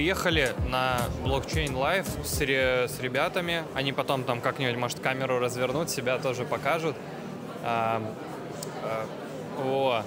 Приехали 0.00 0.54
на 0.66 0.96
Blockchain 1.22 1.76
Life 1.76 2.06
с, 2.24 2.40
с 2.40 3.00
ребятами. 3.00 3.64
Они 3.74 3.92
потом 3.92 4.24
там 4.24 4.40
как-нибудь, 4.40 4.76
может, 4.76 4.98
камеру 5.00 5.38
развернут, 5.38 5.90
себя 5.90 6.16
тоже 6.16 6.46
покажут. 6.46 6.96
А, 7.62 8.00
а, 8.82 9.06
о, 9.58 10.02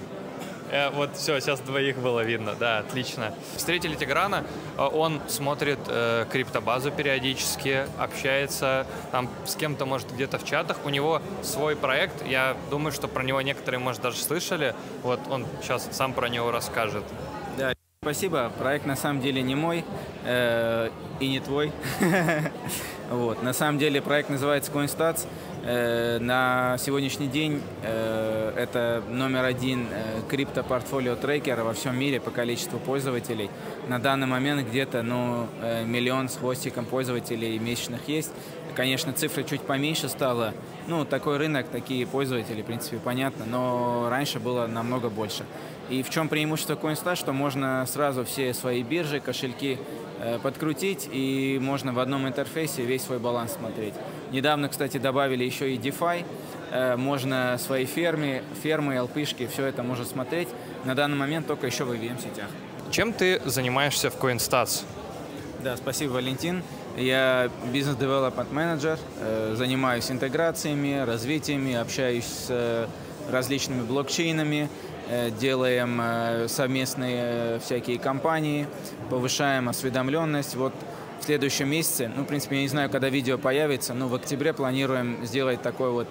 э, 0.71 0.89
вот 0.89 1.15
все, 1.15 1.39
сейчас 1.39 1.59
двоих 1.59 1.99
было 1.99 2.21
видно, 2.21 2.55
да, 2.59 2.79
отлично. 2.79 3.35
Встретили 3.55 3.93
Тиграна, 3.93 4.45
э, 4.79 4.81
он 4.81 5.21
смотрит 5.27 5.77
э, 5.85 6.25
криптобазу 6.31 6.89
периодически, 6.89 7.85
общается 7.99 8.87
там 9.11 9.29
с 9.45 9.55
кем-то, 9.55 9.85
может, 9.85 10.11
где-то 10.11 10.39
в 10.39 10.43
чатах. 10.43 10.77
У 10.85 10.89
него 10.89 11.21
свой 11.43 11.75
проект, 11.75 12.25
я 12.25 12.57
думаю, 12.71 12.93
что 12.93 13.07
про 13.07 13.21
него 13.21 13.41
некоторые, 13.41 13.79
может, 13.79 14.01
даже 14.01 14.17
слышали. 14.17 14.73
Вот 15.03 15.19
он 15.29 15.45
сейчас 15.61 15.87
сам 15.91 16.13
про 16.13 16.29
него 16.29 16.49
расскажет. 16.49 17.03
Спасибо. 18.03 18.51
Проект 18.59 18.85
на 18.85 18.97
самом 18.97 19.21
деле 19.21 19.41
не 19.41 19.55
мой 19.55 19.85
э, 20.25 20.89
и 21.21 21.29
не 21.29 21.39
твой. 21.39 21.71
вот. 23.09 23.41
На 23.41 23.53
самом 23.53 23.79
деле 23.79 24.01
проект 24.01 24.29
называется 24.29 24.73
CoinStats. 24.73 25.25
Э, 25.63 26.19
на 26.19 26.77
сегодняшний 26.79 27.27
день 27.27 27.61
э, 27.81 28.53
это 28.57 29.01
номер 29.09 29.45
один 29.45 29.87
э, 29.89 30.19
крипто-портфолио 30.29 31.15
трекер 31.15 31.61
во 31.61 31.71
всем 31.71 31.97
мире 31.97 32.19
по 32.19 32.29
количеству 32.29 32.77
пользователей. 32.77 33.49
На 33.87 33.99
данный 33.99 34.27
момент 34.27 34.67
где-то 34.67 35.01
ну, 35.01 35.47
э, 35.61 35.85
миллион 35.85 36.27
с 36.27 36.35
хвостиком 36.35 36.83
пользователей 36.83 37.57
месячных 37.57 38.09
есть. 38.09 38.33
Конечно, 38.75 39.13
цифра 39.13 39.43
чуть 39.43 39.61
поменьше 39.61 40.09
стала. 40.09 40.53
Ну, 40.87 41.05
такой 41.05 41.37
рынок, 41.37 41.67
такие 41.67 42.07
пользователи, 42.07 42.61
в 42.61 42.65
принципе, 42.65 42.97
понятно, 42.97 43.45
но 43.45 44.07
раньше 44.09 44.39
было 44.39 44.65
намного 44.67 45.09
больше. 45.09 45.45
И 45.89 46.01
в 46.01 46.09
чем 46.09 46.27
преимущество 46.27 46.75
CoinStat, 46.75 47.15
что 47.15 47.33
можно 47.33 47.85
сразу 47.87 48.25
все 48.25 48.53
свои 48.53 48.81
биржи, 48.83 49.19
кошельки 49.19 49.77
э, 50.19 50.39
подкрутить, 50.39 51.07
и 51.11 51.59
можно 51.61 51.93
в 51.93 51.99
одном 51.99 52.27
интерфейсе 52.27 52.83
весь 52.83 53.03
свой 53.03 53.19
баланс 53.19 53.53
смотреть. 53.53 53.93
Недавно, 54.31 54.69
кстати, 54.69 54.97
добавили 54.97 55.43
еще 55.43 55.73
и 55.73 55.77
DeFi, 55.77 56.25
э, 56.71 56.95
можно 56.95 57.57
свои 57.59 57.85
фермы, 57.85 58.43
фермы, 58.63 58.95
LP-шки, 58.95 59.47
все 59.47 59.65
это 59.65 59.83
можно 59.83 60.05
смотреть. 60.05 60.47
На 60.85 60.95
данный 60.95 61.17
момент 61.17 61.45
только 61.45 61.67
еще 61.67 61.83
в 61.83 61.91
EVM-сетях. 61.91 62.47
Чем 62.91 63.13
ты 63.13 63.41
занимаешься 63.45 64.09
в 64.09 64.15
CoinStats? 64.15 64.83
Да, 65.63 65.77
спасибо, 65.77 66.13
Валентин. 66.13 66.63
Я 66.97 67.49
бизнес-девелопмент 67.71 68.51
менеджер, 68.51 68.99
э, 69.19 69.55
занимаюсь 69.57 70.11
интеграциями, 70.11 71.03
развитиями, 71.05 71.73
общаюсь 71.73 72.25
с 72.25 72.87
различными 73.29 73.81
блокчейнами, 73.81 74.69
Э, 75.09 75.29
делаем 75.29 75.99
э, 76.01 76.47
совместные 76.47 77.23
э, 77.23 77.59
всякие 77.59 77.99
кампании, 77.99 78.67
повышаем 79.09 79.67
осведомленность. 79.67 80.55
Вот 80.55 80.73
в 81.19 81.25
следующем 81.25 81.67
месяце, 81.67 82.09
ну, 82.15 82.23
в 82.23 82.25
принципе, 82.25 82.55
я 82.55 82.61
не 82.61 82.67
знаю, 82.69 82.89
когда 82.89 83.09
видео 83.09 83.37
появится, 83.37 83.93
но 83.93 84.07
в 84.07 84.15
октябре 84.15 84.53
планируем 84.53 85.25
сделать 85.25 85.61
такой 85.61 85.91
вот 85.91 86.07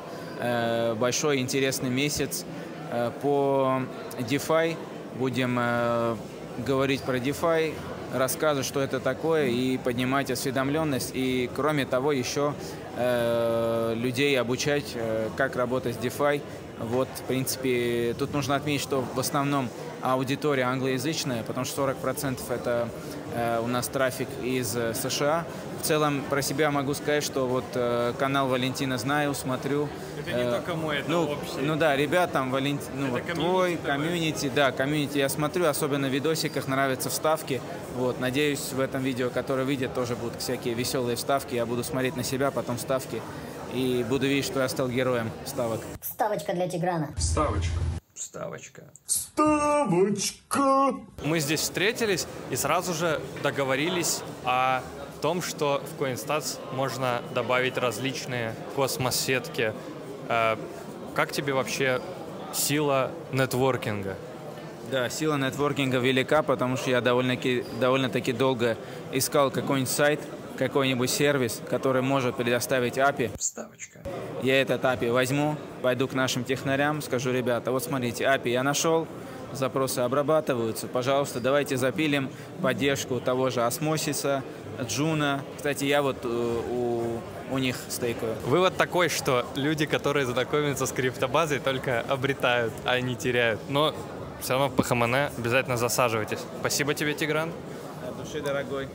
большой 0.99 1.39
интересный 1.39 1.91
месяц 1.91 2.45
по 3.21 3.83
DeFi. 4.19 4.77
Будем 5.19 5.61
говорить 6.67 7.03
про 7.03 7.19
DeFi, 7.19 7.75
рассказывать, 8.13 8.67
что 8.67 8.81
это 8.81 9.01
такое, 9.01 9.47
и 9.47 9.79
поднимать 9.79 10.31
осведомленность. 10.31 11.11
И, 11.15 11.51
кроме 11.55 11.87
того, 11.87 12.13
еще 12.13 12.55
э, 12.97 13.95
людей 13.97 14.39
обучать, 14.39 14.93
э, 14.95 15.29
как 15.37 15.57
работать 15.57 15.97
с 15.97 15.99
DeFi, 15.99 16.43
вот, 16.79 17.09
в 17.15 17.23
принципе, 17.23 18.15
тут 18.19 18.33
нужно 18.33 18.57
отметить, 18.57 18.83
что 18.83 19.05
в 19.15 19.21
основном 19.21 19.69
аудитория 20.01 20.65
англоязычная, 20.65 21.43
потому 21.45 21.65
что 21.65 21.89
40% 21.91 22.39
это 22.51 22.89
у 23.63 23.67
нас 23.67 23.89
трафик 23.89 24.29
из 24.43 24.77
э, 24.77 24.95
США. 24.95 25.45
В 25.81 25.85
целом 25.85 26.23
про 26.29 26.43
себя 26.43 26.71
могу 26.71 26.95
сказать, 26.95 27.25
что 27.25 27.47
вот 27.47 27.65
э, 27.75 28.13
канал 28.19 28.49
Валентина 28.49 28.99
знаю, 28.99 29.35
смотрю. 29.35 29.89
Это 30.21 30.37
не 30.37 30.43
э, 30.43 30.51
только 30.51 30.75
мой, 30.75 30.99
это 30.99 31.11
ну, 31.11 31.25
общий. 31.25 31.61
Ну 31.61 31.77
да, 31.77 31.97
ребят 31.97 32.33
там, 32.33 32.51
Валентин, 32.51 32.89
ну 32.95 33.09
вот 33.09 33.27
твой, 33.27 33.77
комьюнити, 33.77 34.51
да, 34.55 34.71
комьюнити 34.71 35.19
я 35.19 35.29
смотрю, 35.29 35.67
особенно 35.67 36.09
в 36.09 36.13
видосиках 36.13 36.69
нравятся 36.69 37.11
вставки. 37.11 37.61
Вот, 37.97 38.21
надеюсь, 38.21 38.73
в 38.73 38.81
этом 38.81 39.03
видео, 39.03 39.31
которое 39.31 39.65
выйдет, 39.65 39.95
тоже 39.95 40.15
будут 40.15 40.41
всякие 40.41 40.75
веселые 40.75 41.17
вставки. 41.17 41.55
Я 41.55 41.67
буду 41.67 41.83
смотреть 41.85 42.17
на 42.17 42.25
себя, 42.25 42.51
потом 42.51 42.77
вставки 42.77 43.21
и 43.75 44.05
буду 44.09 44.27
видеть, 44.27 44.45
что 44.45 44.61
я 44.61 44.69
стал 44.69 44.89
героем 44.89 45.31
ставок. 45.47 45.81
Ставочка 46.01 46.53
для 46.53 46.69
Тиграна. 46.69 47.09
Ставочка. 47.17 47.73
Ставочка. 48.23 48.85
Ставочка. 49.05 50.95
Мы 51.25 51.41
здесь 51.41 51.61
встретились 51.61 52.29
и 52.53 52.57
сразу 52.57 52.95
же 52.95 53.21
договорились 53.43 54.21
о 54.45 54.83
том, 55.21 55.43
что 55.43 55.83
в 55.83 56.01
CoinStats 56.01 56.61
можно 56.73 57.21
добавить 57.35 57.77
различные 57.77 58.55
космос-сетки. 58.77 59.75
Э, 60.29 60.57
как 61.17 61.33
тебе 61.33 61.53
вообще 61.53 62.01
сила 62.55 63.11
нетворкинга? 63.33 64.17
Да, 64.93 65.11
сила 65.11 65.37
нетворкинга 65.37 65.99
велика, 65.99 66.45
потому 66.45 66.77
что 66.77 66.91
я 66.91 67.01
довольно-таки 67.01 67.65
довольно 67.81 68.09
долго 68.09 68.79
искал 69.11 69.51
какой-нибудь 69.51 69.91
сайт, 69.91 70.21
какой-нибудь 70.57 71.11
сервис, 71.11 71.61
который 71.69 72.03
может 72.03 72.37
предоставить 72.37 72.99
API. 72.99 73.31
Вставочка. 73.39 74.01
Я 74.43 74.61
этот 74.61 74.83
API 74.85 75.13
возьму, 75.13 75.57
пойду 75.83 76.09
к 76.09 76.15
нашим 76.15 76.45
технарям, 76.45 77.03
скажу, 77.03 77.33
ребята, 77.33 77.71
вот 77.71 77.83
смотрите, 77.85 78.25
API 78.25 78.51
я 78.51 78.63
нашел, 78.63 79.07
запросы 79.53 80.01
обрабатываются, 80.01 80.87
пожалуйста, 80.87 81.41
давайте 81.41 81.77
запилим 81.77 82.31
поддержку 82.61 83.21
того 83.21 83.51
же 83.51 83.63
Осмосиса, 83.65 84.43
Джуна. 84.83 85.43
Кстати, 85.57 85.85
я 85.85 86.03
вот 86.03 86.17
э, 86.25 86.29
у, 86.29 87.21
у 87.51 87.59
них 87.59 87.77
стейкаю. 87.89 88.35
Вывод 88.47 88.77
такой, 88.77 89.09
что 89.09 89.47
люди, 89.55 89.87
которые 89.87 90.27
знакомятся 90.27 90.87
с 90.87 90.93
криптобазой, 90.93 91.61
только 91.61 92.01
обретают, 92.01 92.73
а 92.85 92.99
не 93.01 93.15
теряют. 93.15 93.61
Но 93.69 93.95
все 94.41 94.55
равно 94.55 94.69
в 94.69 94.75
ПХМН 94.75 95.15
обязательно 95.39 95.77
засаживайтесь. 95.77 96.41
Спасибо 96.61 96.95
тебе, 96.95 97.15
Тигран. 97.15 97.53
Души, 98.23 98.41
дорогой. 98.41 98.89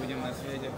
Будем 0.00 0.20
на 0.20 0.34
связи. 0.34 0.68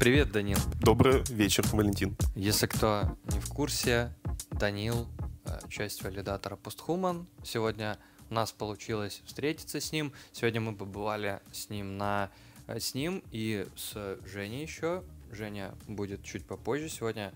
Привет, 0.00 0.32
Данил. 0.32 0.56
Добрый 0.80 1.22
вечер, 1.28 1.66
Валентин. 1.72 2.16
Если 2.34 2.66
кто 2.66 3.18
не 3.30 3.40
в 3.40 3.48
курсе, 3.50 4.10
Данил 4.50 5.06
э, 5.44 5.58
часть 5.68 6.02
валидатора 6.02 6.56
Posthuman. 6.56 7.26
Сегодня 7.44 7.98
у 8.30 8.34
нас 8.34 8.52
получилось 8.52 9.20
встретиться 9.26 9.80
с 9.80 9.92
ним. 9.92 10.14
Сегодня 10.32 10.62
мы 10.62 10.74
побывали 10.74 11.40
с 11.52 11.68
ним 11.68 11.98
на 11.98 12.30
э, 12.68 12.80
с 12.80 12.94
ним 12.94 13.22
и 13.32 13.66
с 13.76 14.18
Женей 14.24 14.62
еще. 14.62 15.04
Женя 15.30 15.74
будет 15.88 16.24
чуть 16.24 16.46
попозже. 16.46 16.88
Сегодня 16.88 17.34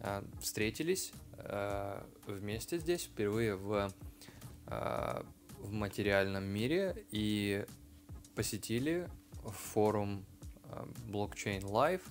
э, 0.00 0.22
встретились 0.42 1.12
э, 1.38 2.02
вместе 2.26 2.78
здесь 2.78 3.04
впервые 3.04 3.56
в, 3.56 3.90
э, 4.66 5.22
в 5.60 5.72
материальном 5.72 6.44
мире 6.44 7.04
и 7.10 7.64
посетили 8.34 9.08
форум 9.72 10.24
Blockchain 11.08 11.62
Live. 11.62 12.02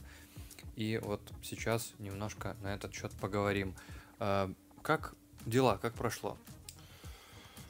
И 0.76 1.00
вот 1.04 1.22
сейчас 1.44 1.94
немножко 2.00 2.56
на 2.62 2.74
этот 2.74 2.94
счет 2.94 3.12
поговорим. 3.20 3.76
Как 4.18 5.14
дела, 5.46 5.78
как 5.78 5.94
прошло? 5.94 6.38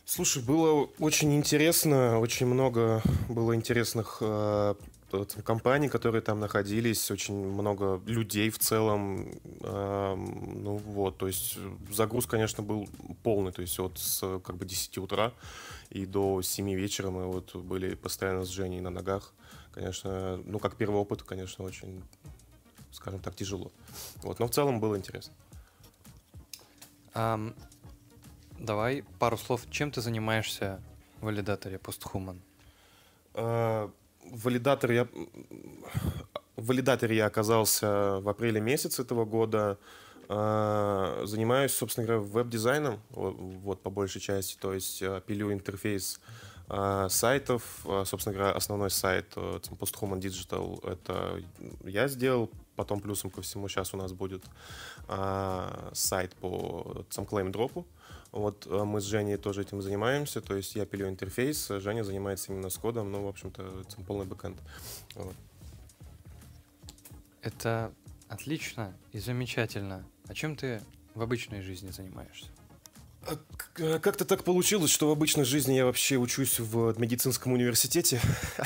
Слушай, 0.05 0.41
было 0.41 0.89
очень 0.97 1.35
интересно, 1.35 2.19
очень 2.19 2.47
много 2.47 3.03
было 3.27 3.55
интересных 3.55 4.17
э, 4.21 4.73
компаний, 5.43 5.89
которые 5.89 6.21
там 6.21 6.39
находились, 6.39 7.11
очень 7.11 7.35
много 7.35 8.01
людей 8.05 8.49
в 8.49 8.59
целом. 8.59 9.31
Э, 9.61 10.15
ну 10.15 10.77
вот, 10.77 11.17
то 11.17 11.27
есть 11.27 11.57
загруз, 11.91 12.25
конечно, 12.25 12.63
был 12.63 12.89
полный, 13.23 13.51
то 13.51 13.61
есть 13.61 13.79
от 13.79 13.97
с, 13.97 14.39
как 14.39 14.55
бы 14.55 14.65
10 14.65 14.97
утра 14.97 15.33
и 15.89 16.05
до 16.05 16.41
7 16.41 16.73
вечера 16.73 17.09
мы 17.09 17.25
вот 17.25 17.55
были 17.55 17.95
постоянно 17.95 18.45
с 18.45 18.49
Женей 18.49 18.81
на 18.81 18.89
ногах. 18.89 19.33
Конечно, 19.73 20.37
ну 20.45 20.59
как 20.59 20.75
первый 20.75 20.99
опыт, 20.99 21.23
конечно, 21.23 21.65
очень, 21.65 22.03
скажем 22.91 23.19
так, 23.19 23.35
тяжело. 23.35 23.71
Вот, 24.23 24.39
но 24.39 24.47
в 24.47 24.51
целом 24.51 24.79
было 24.79 24.97
интересно. 24.97 25.33
Um, 27.13 27.55
Давай 28.59 29.03
пару 29.19 29.37
слов. 29.37 29.61
Чем 29.71 29.89
ты 29.89 30.01
занимаешься 30.01 30.81
в 31.21 31.25
валидаторе 31.25 31.77
Posthuman? 31.77 32.41
Uh, 33.33 33.89
валидатор 34.23 34.91
я... 34.91 35.07
В 36.55 36.65
валидаторе 36.65 37.15
я 37.15 37.25
оказался 37.25 38.19
в 38.19 38.27
апреле 38.27 38.59
месяце 38.59 39.03
этого 39.03 39.25
года. 39.25 39.77
Uh, 40.27 41.25
занимаюсь, 41.25 41.73
собственно 41.73 42.05
говоря, 42.05 42.21
веб-дизайном, 42.21 42.99
вот, 43.09 43.81
по 43.81 43.89
большей 43.89 44.21
части, 44.21 44.57
то 44.59 44.75
есть 44.75 45.01
uh, 45.01 45.21
пилю 45.21 45.51
интерфейс 45.51 46.19
uh, 46.67 47.09
сайтов. 47.09 47.63
Собственно 48.05 48.35
говоря, 48.35 48.51
основной 48.51 48.91
сайт 48.91 49.33
Posthuman 49.35 50.19
Digital 50.19 50.87
это 50.87 51.41
я 51.83 52.07
сделал, 52.07 52.51
потом 52.75 52.99
плюсом 52.99 53.31
ко 53.31 53.41
всему 53.41 53.67
сейчас 53.69 53.95
у 53.95 53.97
нас 53.97 54.11
будет 54.13 54.43
сайт 55.93 56.35
по 56.35 57.05
SameClaim 57.09 57.49
дропу. 57.49 57.87
Вот 58.31 58.67
э, 58.67 58.83
мы 58.83 59.01
с 59.01 59.05
Женей 59.05 59.37
тоже 59.37 59.61
этим 59.61 59.81
занимаемся, 59.81 60.41
то 60.41 60.55
есть 60.55 60.75
я 60.75 60.85
пилю 60.85 61.09
интерфейс, 61.09 61.67
Женя 61.67 62.03
занимается 62.03 62.51
именно 62.51 62.69
с 62.69 62.77
кодом, 62.77 63.11
ну, 63.11 63.23
в 63.23 63.27
общем-то, 63.27 63.83
полный 64.05 64.25
бэкэнд. 64.25 64.59
Вот. 65.15 65.35
Это 67.41 67.91
отлично 68.27 68.95
и 69.11 69.19
замечательно. 69.19 70.05
А 70.27 70.33
чем 70.33 70.55
ты 70.55 70.81
в 71.15 71.21
обычной 71.21 71.61
жизни 71.61 71.89
занимаешься? 71.89 72.47
А 73.27 73.37
э, 73.77 73.99
как-то 73.99 74.23
так 74.23 74.43
получилось, 74.43 74.91
что 74.91 75.09
в 75.09 75.11
обычной 75.11 75.43
жизни 75.43 75.73
я 75.73 75.85
вообще 75.85 76.15
учусь 76.15 76.59
в 76.59 76.97
медицинском 76.99 77.51
университете. 77.51 78.21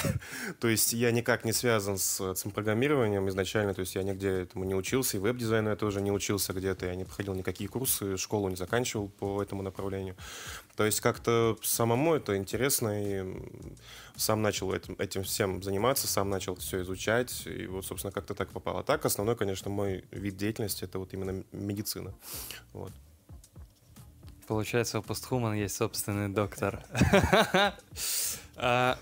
то 0.59 0.67
есть 0.67 0.93
я 0.93 1.11
никак 1.11 1.43
не 1.43 1.53
связан 1.53 1.97
с, 1.97 2.21
с 2.21 2.43
программированием 2.43 3.27
изначально, 3.29 3.73
то 3.73 3.81
есть 3.81 3.95
я 3.95 4.03
нигде 4.03 4.29
этому 4.29 4.63
не 4.65 4.75
учился, 4.75 5.17
и 5.17 5.19
веб-дизайну 5.19 5.71
я 5.71 5.75
тоже 5.75 6.01
не 6.01 6.11
учился 6.11 6.53
где-то, 6.53 6.85
я 6.85 6.95
не 6.95 7.03
проходил 7.03 7.33
никакие 7.33 7.67
курсы, 7.67 8.15
школу 8.17 8.49
не 8.49 8.55
заканчивал 8.55 9.09
по 9.09 9.41
этому 9.41 9.63
направлению. 9.63 10.15
То 10.75 10.85
есть 10.85 11.01
как-то 11.01 11.57
самому 11.63 12.13
это 12.13 12.37
интересно, 12.37 12.89
и 13.03 13.25
сам 14.15 14.43
начал 14.43 14.71
этим, 14.71 14.95
этим 14.99 15.23
всем 15.23 15.63
заниматься, 15.63 16.07
сам 16.07 16.29
начал 16.29 16.55
все 16.55 16.81
изучать, 16.81 17.47
и 17.47 17.65
вот, 17.65 17.85
собственно, 17.85 18.11
как-то 18.11 18.35
так 18.35 18.49
попало. 18.49 18.81
А 18.81 18.83
так, 18.83 19.05
основной, 19.05 19.35
конечно, 19.35 19.71
мой 19.71 20.05
вид 20.11 20.37
деятельности— 20.37 20.83
это 20.85 20.99
вот 20.99 21.13
именно 21.13 21.43
медицина. 21.51 22.13
Вот. 22.71 22.91
Получается, 24.47 24.99
у 24.99 25.01
Постхуман 25.01 25.53
есть 25.53 25.75
собственный 25.75 26.29
доктор. 26.29 26.83
А, 28.55 28.99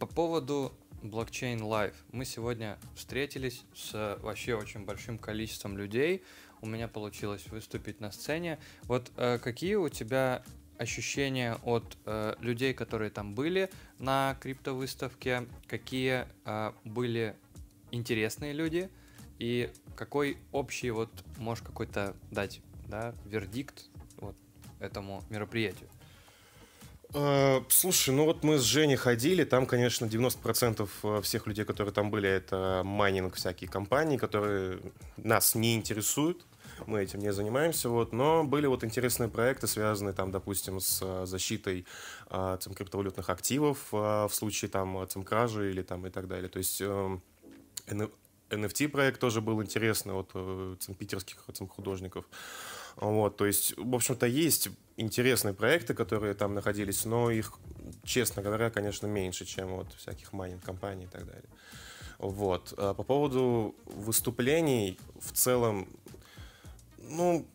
по 0.00 0.06
поводу 0.06 0.72
блокчейн 1.02 1.60
Live. 1.60 1.94
Мы 2.10 2.24
сегодня 2.24 2.78
встретились 2.96 3.62
с 3.74 4.18
вообще 4.20 4.56
очень 4.56 4.84
большим 4.84 5.18
количеством 5.18 5.78
людей. 5.78 6.24
У 6.60 6.66
меня 6.66 6.88
получилось 6.88 7.46
выступить 7.46 8.00
на 8.00 8.10
сцене. 8.10 8.58
Вот 8.82 9.12
э, 9.16 9.38
какие 9.38 9.76
у 9.76 9.88
тебя 9.88 10.42
ощущения 10.78 11.56
от 11.62 11.96
э, 12.06 12.34
людей, 12.40 12.74
которые 12.74 13.10
там 13.10 13.36
были 13.36 13.70
на 13.98 14.36
криптовыставке? 14.40 15.46
Какие 15.68 16.26
э, 16.44 16.72
были 16.84 17.36
интересные 17.92 18.52
люди? 18.52 18.90
И 19.38 19.70
какой 19.94 20.38
общий 20.50 20.90
вот 20.90 21.10
можешь 21.38 21.62
какой-то 21.62 22.16
дать 22.30 22.60
да, 22.88 23.14
вердикт 23.26 23.90
этому 24.86 25.22
мероприятию? 25.30 25.88
А, 27.14 27.64
слушай, 27.68 28.14
ну 28.14 28.24
вот 28.24 28.42
мы 28.42 28.58
с 28.58 28.62
Женей 28.62 28.96
ходили, 28.96 29.44
там, 29.44 29.66
конечно, 29.66 30.06
90% 30.06 30.88
э, 31.02 31.22
всех 31.22 31.46
людей, 31.46 31.64
которые 31.64 31.94
там 31.94 32.10
были, 32.10 32.28
это 32.28 32.82
майнинг 32.84 33.36
всякие 33.36 33.70
компании, 33.70 34.16
которые 34.16 34.80
нас 35.16 35.54
не 35.54 35.74
интересуют, 35.76 36.44
мы 36.86 37.02
этим 37.02 37.20
не 37.20 37.32
занимаемся, 37.32 37.88
вот, 37.88 38.12
но 38.12 38.44
были 38.44 38.66
вот 38.66 38.84
интересные 38.84 39.28
проекты, 39.28 39.66
связанные 39.66 40.12
там, 40.12 40.30
допустим, 40.30 40.80
с 40.80 41.00
э, 41.02 41.26
защитой 41.26 41.86
а, 42.28 42.56
там, 42.58 42.74
криптовалютных 42.74 43.30
активов 43.30 43.78
в 43.92 44.30
случае 44.30 44.70
там 44.70 45.06
там 45.06 45.22
кражи 45.22 45.70
или 45.70 45.82
там 45.82 46.06
и 46.06 46.10
так 46.10 46.26
далее, 46.26 46.48
то 46.48 46.58
есть 46.58 46.82
э, 46.82 47.18
NFT 48.50 48.88
проект 48.88 49.20
тоже 49.20 49.40
был 49.40 49.62
интересный 49.62 50.12
от 50.12 50.32
там, 50.32 50.94
питерских 50.98 51.38
художников. 51.70 52.26
Вот, 52.96 53.36
то 53.36 53.46
есть, 53.46 53.76
в 53.76 53.94
общем-то, 53.94 54.26
есть 54.26 54.70
интересные 54.96 55.52
проекты, 55.54 55.94
которые 55.94 56.34
там 56.34 56.54
находились, 56.54 57.04
но 57.04 57.30
их, 57.30 57.52
честно 58.04 58.42
говоря, 58.42 58.70
конечно, 58.70 59.06
меньше, 59.06 59.44
чем 59.44 59.76
вот 59.76 59.92
всяких 59.94 60.32
майнинг-компаний 60.32 61.04
и 61.04 61.08
так 61.08 61.26
далее. 61.26 61.48
Вот. 62.18 62.72
А 62.78 62.94
по 62.94 63.02
поводу 63.02 63.74
выступлений, 63.84 64.98
в 65.20 65.32
целом, 65.32 65.86
ну, 66.98 67.46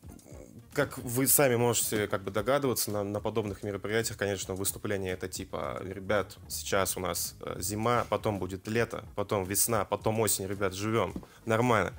как 0.73 0.97
вы 0.99 1.27
сами 1.27 1.55
можете 1.55 2.07
как 2.07 2.23
бы 2.23 2.31
догадываться, 2.31 2.91
на, 2.91 3.03
на 3.03 3.19
подобных 3.19 3.63
мероприятиях, 3.63 4.17
конечно, 4.17 4.53
выступление 4.53 5.13
это 5.13 5.27
типа, 5.27 5.81
ребят, 5.83 6.37
сейчас 6.47 6.95
у 6.95 7.01
нас 7.01 7.35
э, 7.41 7.57
зима, 7.59 8.05
потом 8.09 8.39
будет 8.39 8.67
лето, 8.67 9.03
потом 9.15 9.43
весна, 9.43 9.83
потом 9.83 10.19
осень, 10.21 10.47
ребят, 10.47 10.73
живем, 10.73 11.13
нормально. 11.45 11.93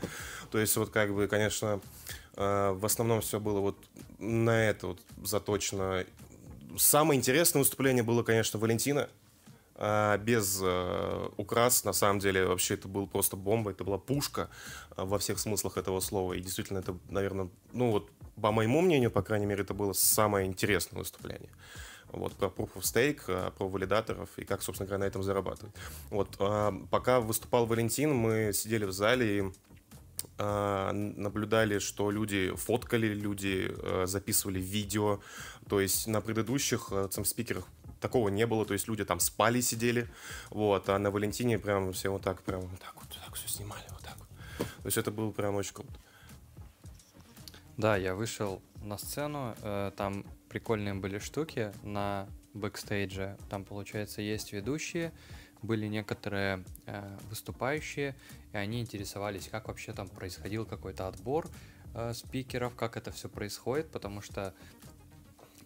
То 0.50 0.59
есть 0.59 0.74
вот 0.76 0.90
как 0.90 1.12
бы, 1.14 1.28
конечно, 1.28 1.81
в 2.35 2.81
основном 2.85 3.21
все 3.21 3.38
было 3.40 3.61
вот 3.61 3.77
на 4.18 4.64
это 4.68 4.88
вот 4.88 5.01
заточено. 5.23 6.05
Самое 6.77 7.18
интересное 7.18 7.61
выступление 7.61 8.03
было, 8.03 8.23
конечно, 8.23 8.59
Валентина. 8.59 9.09
А, 9.85 10.16
без 10.18 10.61
э, 10.62 11.29
украс, 11.37 11.83
на 11.83 11.92
самом 11.92 12.21
деле, 12.21 12.47
вообще 12.47 12.75
это 12.75 12.87
был 12.87 13.09
просто 13.09 13.37
бомба, 13.37 13.73
это 13.73 13.83
была 13.83 13.99
пушка 13.99 14.49
э, 14.97 15.03
во 15.03 15.18
всех 15.18 15.40
смыслах 15.40 15.77
этого 15.77 15.99
слова. 16.01 16.35
И 16.35 16.40
действительно, 16.40 16.79
это, 16.79 16.97
наверное, 17.09 17.49
ну 17.73 17.90
вот, 17.90 18.09
по 18.40 18.53
моему 18.53 18.81
мнению, 18.81 19.11
по 19.11 19.23
крайней 19.23 19.47
мере, 19.47 19.62
это 19.62 19.75
было 19.75 19.92
самое 19.92 20.47
интересное 20.47 20.99
выступление. 20.99 21.51
Вот, 22.12 22.35
про 22.35 22.47
Proof 22.47 22.75
of 22.75 22.83
Stake, 22.83 23.23
э, 23.27 23.51
про 23.59 23.68
валидаторов 23.68 24.29
и 24.37 24.45
как, 24.45 24.62
собственно 24.62 24.87
говоря, 24.87 25.05
на 25.05 25.09
этом 25.09 25.25
зарабатывать. 25.25 25.75
Вот, 26.11 26.37
пока 26.88 27.21
выступал 27.21 27.66
Валентин, 27.66 28.14
мы 28.14 28.53
сидели 28.53 28.85
в 28.85 28.92
зале 28.92 29.38
и 29.38 29.53
наблюдали, 30.38 31.78
что 31.78 32.11
люди 32.11 32.52
фоткали, 32.56 33.08
люди 33.08 33.70
э, 33.70 34.06
записывали 34.06 34.61
видео. 34.61 35.20
То 35.68 35.80
есть 35.80 36.06
на 36.06 36.20
предыдущих 36.20 36.92
там, 37.14 37.24
спикерах 37.24 37.66
такого 38.02 38.28
не 38.28 38.46
было, 38.46 38.66
то 38.66 38.74
есть 38.74 38.88
люди 38.88 39.04
там 39.04 39.20
спали, 39.20 39.61
сидели, 39.61 40.08
вот, 40.50 40.88
а 40.88 40.98
на 40.98 41.11
Валентине 41.11 41.58
прям 41.58 41.92
все 41.92 42.11
вот 42.11 42.22
так, 42.22 42.42
прям 42.42 42.61
вот 42.62 42.80
так 42.80 42.94
вот, 42.96 43.08
так 43.24 43.35
все 43.35 43.48
снимали, 43.48 43.85
вот 43.90 44.02
так 44.02 44.16
вот. 44.18 44.28
То 44.58 44.87
есть 44.87 44.98
это 44.98 45.11
было 45.11 45.30
прям 45.30 45.54
очень 45.54 45.72
круто. 45.72 45.92
Да, 47.76 47.96
я 47.96 48.14
вышел 48.14 48.61
на 48.82 48.98
сцену, 48.98 49.54
э, 49.62 49.92
там 49.96 50.26
прикольные 50.50 50.94
были 50.94 51.18
штуки 51.18 51.72
на 51.82 52.28
бэкстейдже, 52.52 53.38
там, 53.48 53.64
получается, 53.64 54.20
есть 54.20 54.52
ведущие, 54.52 55.12
были 55.62 55.87
некоторые 55.87 56.64
э, 56.87 57.16
выступающие, 57.31 58.14
и 58.53 58.57
они 58.57 58.81
интересовались, 58.81 59.48
как 59.48 59.68
вообще 59.68 59.92
там 59.92 60.09
происходил 60.09 60.66
какой-то 60.66 61.09
отбор 61.09 61.48
э, 61.94 62.12
спикеров, 62.14 62.75
как 62.75 62.96
это 62.96 63.11
все 63.12 63.29
происходит, 63.29 63.90
потому 63.90 64.20
что 64.20 64.55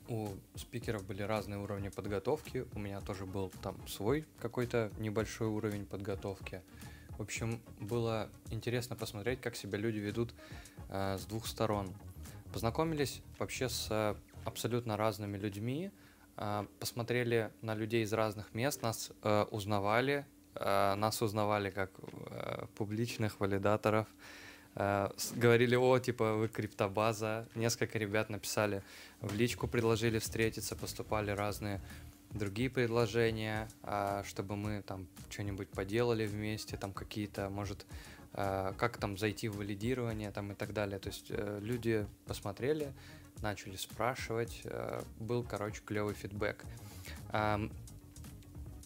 у 0.09 0.29
спикеров 0.55 1.05
были 1.05 1.23
разные 1.23 1.59
уровни 1.59 1.89
подготовки, 1.89 2.67
у 2.75 2.79
меня 2.79 3.01
тоже 3.01 3.27
был 3.27 3.51
там 3.63 3.77
свой 3.89 4.25
какой-то 4.39 4.93
небольшой 4.99 5.49
уровень 5.49 5.85
подготовки. 5.85 6.63
В 7.19 7.23
общем, 7.23 7.61
было 7.81 8.29
интересно 8.51 8.95
посмотреть, 8.95 9.41
как 9.41 9.57
себя 9.57 9.79
люди 9.79 9.99
ведут 9.99 10.35
э, 10.91 11.17
с 11.19 11.25
двух 11.25 11.47
сторон. 11.47 11.89
Познакомились 12.53 13.23
вообще 13.39 13.69
с 13.69 14.17
абсолютно 14.45 14.97
разными 14.97 15.39
людьми, 15.39 15.91
э, 15.91 16.06
посмотрели 16.79 17.51
на 17.63 17.75
людей 17.75 18.03
из 18.03 18.13
разных 18.13 18.55
мест, 18.55 18.83
нас 18.83 19.11
э, 19.23 19.45
узнавали, 19.51 20.27
Э, 20.59 20.95
нас 20.95 21.23
узнавали 21.23 21.71
как 21.71 21.91
э, 22.31 22.67
публичных 22.77 23.41
валидаторов. 23.41 24.07
Э, 24.75 25.11
говорили, 25.35 25.77
о, 25.77 25.99
типа, 25.99 26.35
вы 26.35 26.49
криптобаза. 26.49 27.47
Несколько 27.55 27.99
ребят 27.99 28.31
написали 28.31 28.83
в 29.21 29.35
личку, 29.35 29.69
предложили 29.69 30.19
встретиться, 30.19 30.77
поступали 30.77 31.31
разные 31.31 31.81
другие 32.31 32.69
предложения, 32.69 33.69
чтобы 34.25 34.57
мы 34.57 34.83
там 34.83 35.07
что-нибудь 35.31 35.69
поделали 35.69 36.27
вместе, 36.27 36.77
там 36.77 36.93
какие-то, 36.93 37.49
может, 37.49 37.87
как 38.33 38.99
там 38.99 39.17
зайти 39.17 39.49
в 39.49 39.57
валидирование 39.57 40.33
там 40.33 40.53
и 40.53 40.55
так 40.55 40.75
далее. 40.75 40.99
То 40.99 41.09
есть 41.09 41.31
люди 41.31 42.05
посмотрели, 42.27 42.93
начали 43.43 43.77
спрашивать. 43.77 44.63
Э, 44.65 45.03
был, 45.19 45.43
короче, 45.43 45.83
клевый 45.85 46.15
фидбэк. 46.15 46.65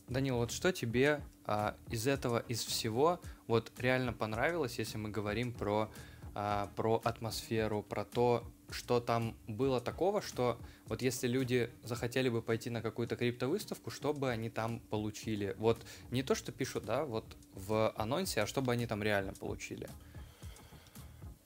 Данил, 0.08 0.38
вот 0.38 0.50
что 0.50 0.72
тебе 0.72 1.20
а, 1.52 1.76
из 1.88 2.06
этого, 2.06 2.44
из 2.48 2.64
всего, 2.64 3.20
вот 3.46 3.72
реально 3.78 4.12
понравилось, 4.12 4.78
если 4.78 4.98
мы 4.98 5.08
говорим 5.08 5.52
про, 5.52 5.90
а, 6.34 6.70
про 6.76 7.00
атмосферу, 7.04 7.82
про 7.82 8.04
то, 8.04 8.44
что 8.70 9.00
там 9.00 9.36
было 9.46 9.80
такого, 9.80 10.22
что 10.22 10.58
вот 10.86 11.02
если 11.02 11.26
люди 11.26 11.70
захотели 11.82 12.28
бы 12.28 12.42
пойти 12.42 12.70
на 12.70 12.82
какую-то 12.82 13.16
криптовыставку, 13.16 13.90
что 13.90 14.12
бы 14.12 14.30
они 14.30 14.50
там 14.50 14.80
получили? 14.90 15.54
Вот 15.58 15.84
не 16.10 16.22
то, 16.22 16.34
что 16.34 16.52
пишут, 16.52 16.84
да, 16.84 17.04
вот 17.04 17.24
в 17.54 17.92
анонсе, 17.96 18.42
а 18.42 18.46
что 18.46 18.62
бы 18.62 18.72
они 18.72 18.86
там 18.86 19.02
реально 19.02 19.32
получили? 19.32 19.88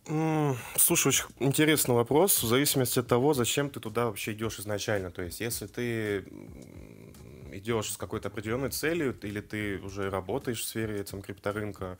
Слушай, 0.06 1.08
очень 1.08 1.24
интересный 1.38 1.94
вопрос, 1.94 2.42
в 2.42 2.46
зависимости 2.46 2.98
от 2.98 3.06
того, 3.06 3.32
зачем 3.32 3.70
ты 3.70 3.80
туда 3.80 4.06
вообще 4.06 4.32
идешь 4.32 4.58
изначально. 4.58 5.10
То 5.10 5.22
есть, 5.22 5.40
если 5.40 5.66
ты 5.66 6.26
идешь 7.52 7.92
с 7.92 7.96
какой-то 7.96 8.28
определенной 8.28 8.70
целью, 8.70 9.16
или 9.22 9.40
ты 9.40 9.78
уже 9.78 10.10
работаешь 10.10 10.60
в 10.60 10.64
сфере 10.64 11.02
там, 11.04 11.22
крипторынка, 11.22 11.98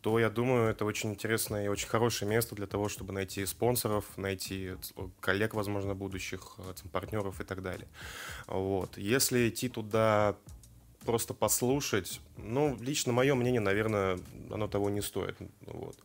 то 0.00 0.18
я 0.18 0.30
думаю, 0.30 0.68
это 0.68 0.84
очень 0.84 1.12
интересное 1.12 1.64
и 1.64 1.68
очень 1.68 1.88
хорошее 1.88 2.28
место 2.28 2.54
для 2.56 2.66
того, 2.66 2.88
чтобы 2.88 3.12
найти 3.12 3.46
спонсоров, 3.46 4.04
найти 4.16 4.72
коллег, 5.20 5.54
возможно, 5.54 5.94
будущих, 5.94 6.56
там, 6.56 6.90
партнеров 6.90 7.40
и 7.40 7.44
так 7.44 7.62
далее. 7.62 7.86
Вот. 8.46 8.98
Если 8.98 9.48
идти 9.48 9.68
туда 9.68 10.36
просто 11.06 11.34
послушать, 11.34 12.20
ну, 12.36 12.76
лично 12.80 13.12
мое 13.12 13.34
мнение, 13.34 13.60
наверное, 13.60 14.18
оно 14.50 14.66
того 14.66 14.90
не 14.90 15.02
стоит. 15.02 15.36
Вот. 15.66 15.96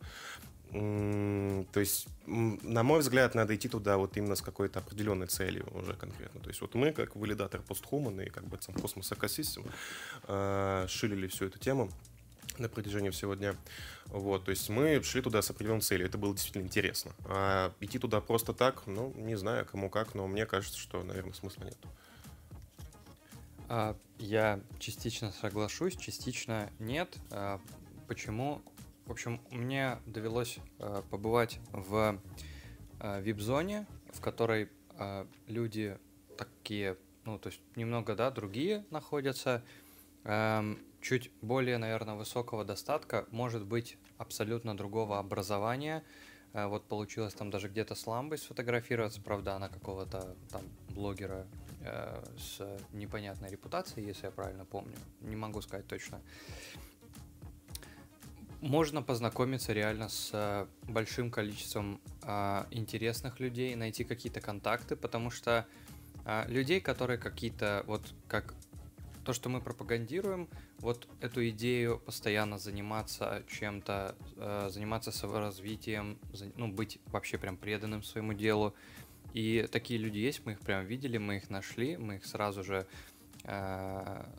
То 0.72 1.80
есть, 1.80 2.06
на 2.26 2.82
мой 2.84 3.00
взгляд, 3.00 3.34
надо 3.34 3.56
идти 3.56 3.68
туда 3.68 3.96
вот 3.96 4.16
именно 4.16 4.36
с 4.36 4.40
какой-то 4.40 4.78
определенной 4.78 5.26
целью 5.26 5.66
уже 5.74 5.94
конкретно. 5.94 6.40
То 6.40 6.48
есть 6.48 6.60
вот 6.60 6.74
мы, 6.74 6.92
как 6.92 7.16
валидатор 7.16 7.60
постхуман 7.60 8.20
и 8.20 8.30
как 8.30 8.44
бы 8.44 8.56
сам 8.60 8.76
космос 8.76 9.10
экосистем, 9.10 9.64
э, 10.28 10.86
шилили 10.88 11.26
всю 11.26 11.46
эту 11.46 11.58
тему 11.58 11.90
на 12.58 12.68
протяжении 12.68 13.10
всего 13.10 13.34
дня. 13.34 13.56
Вот, 14.06 14.44
то 14.44 14.50
есть 14.50 14.68
мы 14.68 15.02
шли 15.02 15.22
туда 15.22 15.42
с 15.42 15.50
определенной 15.50 15.82
целью. 15.82 16.06
Это 16.06 16.18
было 16.18 16.34
действительно 16.34 16.62
интересно. 16.62 17.12
А 17.24 17.72
идти 17.80 17.98
туда 17.98 18.20
просто 18.20 18.52
так, 18.52 18.86
ну, 18.86 19.12
не 19.16 19.36
знаю, 19.36 19.66
кому 19.66 19.90
как, 19.90 20.14
но 20.14 20.28
мне 20.28 20.46
кажется, 20.46 20.78
что, 20.78 21.02
наверное, 21.02 21.32
смысла 21.32 21.64
нет. 21.64 21.78
А, 23.68 23.96
я 24.18 24.60
частично 24.78 25.32
соглашусь, 25.32 25.96
частично 25.96 26.70
нет. 26.78 27.16
А, 27.30 27.60
почему? 28.06 28.62
В 29.10 29.12
общем, 29.12 29.40
мне 29.50 29.98
довелось 30.06 30.60
э, 30.78 31.02
побывать 31.10 31.58
в 31.72 32.20
э, 33.00 33.20
вип-зоне, 33.20 33.88
в 34.12 34.20
которой 34.20 34.68
э, 35.00 35.26
люди 35.48 35.98
такие, 36.38 36.96
ну, 37.24 37.36
то 37.36 37.48
есть 37.48 37.60
немного, 37.74 38.14
да, 38.14 38.30
другие 38.30 38.84
находятся, 38.90 39.64
э, 40.22 40.76
чуть 41.00 41.32
более, 41.42 41.78
наверное, 41.78 42.14
высокого 42.14 42.64
достатка, 42.64 43.26
может 43.32 43.66
быть, 43.66 43.98
абсолютно 44.16 44.76
другого 44.76 45.18
образования. 45.18 46.04
Э, 46.52 46.68
вот 46.68 46.84
получилось 46.84 47.34
там 47.34 47.50
даже 47.50 47.68
где-то 47.68 47.96
с 47.96 48.06
ламбой 48.06 48.38
сфотографироваться, 48.38 49.20
правда, 49.20 49.56
она 49.56 49.68
какого-то 49.68 50.36
там 50.50 50.62
блогера 50.90 51.48
э, 51.82 52.24
с 52.38 52.78
непонятной 52.92 53.50
репутацией, 53.50 54.06
если 54.06 54.26
я 54.26 54.30
правильно 54.30 54.64
помню, 54.64 54.94
не 55.20 55.34
могу 55.34 55.62
сказать 55.62 55.88
точно 55.88 56.20
можно 58.60 59.02
познакомиться 59.02 59.72
реально 59.72 60.08
с 60.08 60.30
э, 60.32 60.66
большим 60.88 61.30
количеством 61.30 62.00
э, 62.22 62.64
интересных 62.70 63.40
людей, 63.40 63.74
найти 63.74 64.04
какие-то 64.04 64.40
контакты, 64.40 64.96
потому 64.96 65.30
что 65.30 65.66
э, 66.24 66.44
людей, 66.48 66.80
которые 66.80 67.18
какие-то, 67.18 67.84
вот 67.86 68.02
как 68.28 68.54
то, 69.24 69.32
что 69.32 69.48
мы 69.48 69.60
пропагандируем, 69.60 70.48
вот 70.78 71.08
эту 71.20 71.48
идею 71.50 71.98
постоянно 71.98 72.58
заниматься 72.58 73.42
чем-то, 73.48 74.14
э, 74.36 74.68
заниматься 74.70 75.12
саморазвитием, 75.12 76.18
ну, 76.56 76.68
быть 76.68 76.98
вообще 77.06 77.38
прям 77.38 77.56
преданным 77.56 78.02
своему 78.02 78.32
делу. 78.34 78.74
И 79.32 79.68
такие 79.70 80.00
люди 80.00 80.18
есть, 80.18 80.44
мы 80.44 80.52
их 80.52 80.60
прям 80.60 80.84
видели, 80.84 81.18
мы 81.18 81.36
их 81.36 81.50
нашли, 81.50 81.96
мы 81.96 82.16
их 82.16 82.26
сразу 82.26 82.64
же 82.64 82.86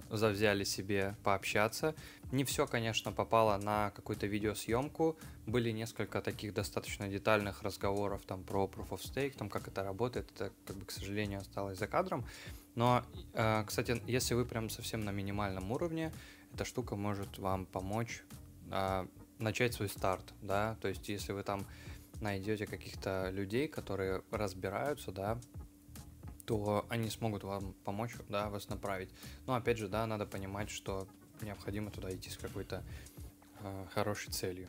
завзяли 0.10 0.64
себе 0.64 1.16
пообщаться. 1.24 1.96
Не 2.32 2.44
все, 2.44 2.68
конечно, 2.68 3.12
попало 3.12 3.58
на 3.58 3.92
какую-то 3.92 4.28
видеосъемку. 4.28 5.18
Были 5.46 5.72
несколько 5.72 6.22
таких 6.22 6.54
достаточно 6.54 7.10
детальных 7.10 7.64
разговоров 7.64 8.22
там 8.26 8.44
про 8.44 8.66
Proof 8.66 8.90
of 8.90 9.02
Stake, 9.02 9.38
там 9.38 9.50
как 9.50 9.68
это 9.68 9.84
работает. 9.84 10.30
Это, 10.36 10.52
как 10.66 10.78
бы, 10.78 10.86
к 10.86 10.92
сожалению, 10.92 11.40
осталось 11.40 11.78
за 11.78 11.88
кадром. 11.88 12.26
Но, 12.76 13.04
э, 13.34 13.64
кстати, 13.66 14.02
если 14.08 14.34
вы 14.34 14.46
прям 14.46 14.70
совсем 14.70 15.02
на 15.02 15.12
минимальном 15.12 15.72
уровне, 15.72 16.12
эта 16.54 16.64
штука 16.64 16.96
может 16.96 17.38
вам 17.38 17.66
помочь 17.66 18.24
э, 18.72 19.08
начать 19.40 19.74
свой 19.74 19.90
старт, 19.90 20.34
да, 20.42 20.78
то 20.82 20.88
есть 20.88 21.10
если 21.10 21.34
вы 21.34 21.44
там 21.44 21.66
найдете 22.22 22.68
каких-то 22.68 23.30
людей, 23.32 23.68
которые 23.68 24.22
разбираются, 24.32 25.12
да, 25.12 25.40
то 26.52 26.86
они 26.90 27.10
смогут 27.10 27.46
вам 27.46 27.72
помочь, 27.86 28.12
да, 28.28 28.50
вас 28.50 28.68
направить. 28.68 29.10
Но 29.48 29.54
опять 29.56 29.78
же, 29.78 29.88
да, 29.88 30.06
надо 30.06 30.26
понимать, 30.26 30.70
что 30.70 31.08
необходимо 31.42 31.92
туда 31.92 32.14
идти 32.14 32.30
с 32.30 32.36
какой-то 32.36 32.84
э, 33.62 33.86
хорошей 33.94 34.34
целью. 34.34 34.68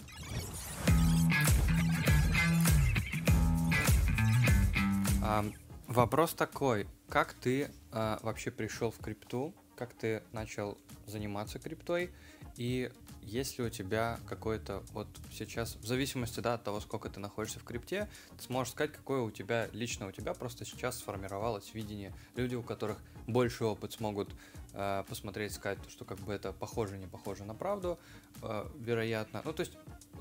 А, 5.25 5.45
вопрос 5.89 6.35
такой, 6.35 6.87
как 7.09 7.33
ты 7.33 7.73
э, 7.91 8.19
вообще 8.23 8.53
пришел 8.53 8.93
в 8.93 8.99
крипту, 8.99 9.53
как 9.75 9.93
ты 9.93 10.23
начал 10.31 10.79
заниматься 11.07 11.59
криптой 11.59 12.13
и 12.57 12.93
есть 13.23 13.59
ли 13.59 13.65
у 13.65 13.71
тебя 13.71 14.19
какой-то 14.29 14.83
вот 14.93 15.09
сейчас, 15.31 15.77
в 15.77 15.87
зависимости 15.87 16.41
да, 16.41 16.55
от 16.55 16.65
того, 16.65 16.81
сколько 16.81 17.09
ты 17.09 17.21
находишься 17.21 17.61
в 17.61 17.65
крипте, 17.65 18.09
ты 18.37 18.45
сможешь 18.45 18.73
сказать, 18.73 18.93
какое 18.93 19.21
у 19.21 19.31
тебя, 19.31 19.69
лично 19.73 20.07
у 20.07 20.13
тебя 20.13 20.35
просто 20.35 20.65
сейчас 20.65 20.99
сформировалось 20.99 21.73
видение. 21.75 22.13
Люди, 22.37 22.55
у 22.55 22.63
которых 22.63 22.99
больше 23.27 23.65
опыт, 23.65 23.93
смогут 23.93 24.31
э, 24.75 25.05
посмотреть, 25.09 25.53
сказать, 25.53 25.79
что 25.89 26.05
как 26.05 26.19
бы 26.19 26.33
это 26.33 26.53
похоже, 26.53 26.99
не 26.99 27.07
похоже 27.07 27.45
на 27.45 27.55
правду, 27.55 27.99
э, 28.43 28.69
вероятно. 28.79 29.43
Ну, 29.45 29.53
то 29.53 29.61
есть 29.61 29.73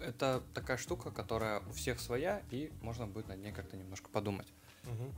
это 0.02 0.42
такая 0.54 0.78
штука, 0.78 1.12
которая 1.12 1.62
у 1.62 1.72
всех 1.72 2.00
своя, 2.00 2.42
и 2.52 2.72
можно 2.82 3.08
будет 3.08 3.28
над 3.28 3.40
ней 3.40 3.52
как-то 3.52 3.78
немножко 3.78 4.10
подумать. 4.10 4.48
Угу. 4.86 5.14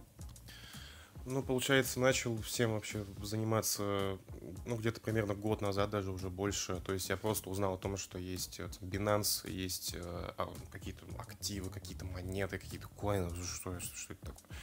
Ну, 1.26 1.42
получается, 1.42 2.02
начал 2.02 2.42
всем 2.42 2.74
вообще 2.74 3.06
заниматься, 3.22 4.18
ну, 4.66 4.76
где-то 4.76 5.00
примерно 5.00 5.34
год 5.34 5.62
назад, 5.62 5.90
даже 5.90 6.12
уже 6.12 6.30
больше. 6.30 6.82
То 6.86 6.92
есть 6.92 7.08
я 7.08 7.16
просто 7.16 7.50
узнал 7.50 7.76
о 7.76 7.78
том, 7.78 7.96
что 7.96 8.18
есть 8.18 8.60
э, 8.60 8.68
Binance, 8.82 9.50
есть 9.50 9.94
э, 9.96 10.02
а, 10.38 10.54
какие-то 10.70 11.06
активы, 11.18 11.70
какие-то 11.70 12.04
монеты, 12.04 12.58
какие-то 12.58 12.90
коины, 12.90 13.30
что, 13.46 13.80
что, 13.80 13.96
что 13.96 14.14
это 14.14 14.26
такое. 14.26 14.58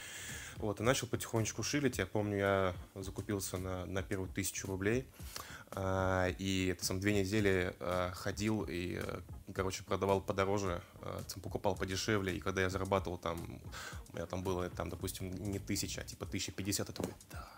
Вот, 0.58 0.80
и 0.80 0.82
начал 0.82 1.06
потихонечку 1.06 1.62
шилить. 1.62 1.96
Я 1.96 2.04
помню, 2.04 2.36
я 2.36 2.74
закупился 2.94 3.56
на, 3.56 3.86
на 3.86 4.02
первую 4.02 4.28
тысячу 4.28 4.66
рублей. 4.66 5.06
А, 5.72 6.28
и 6.38 6.76
сам 6.80 6.98
две 6.98 7.20
недели 7.20 7.74
а, 7.78 8.10
ходил 8.12 8.64
и, 8.68 9.00
э, 9.00 9.20
короче, 9.54 9.84
продавал 9.84 10.20
подороже, 10.20 10.82
а, 11.00 11.22
покупал 11.42 11.76
подешевле, 11.76 12.36
и 12.36 12.40
когда 12.40 12.62
я 12.62 12.70
зарабатывал 12.70 13.18
там, 13.18 13.38
у 14.08 14.16
меня 14.16 14.26
там 14.26 14.42
было, 14.42 14.68
там, 14.70 14.88
допустим, 14.90 15.32
не 15.32 15.60
тысяча, 15.60 16.00
а 16.00 16.04
типа 16.04 16.26
тысяча 16.26 16.50
пятьдесят, 16.50 16.88
я 16.88 16.94
такой, 16.94 17.14
да, 17.30 17.48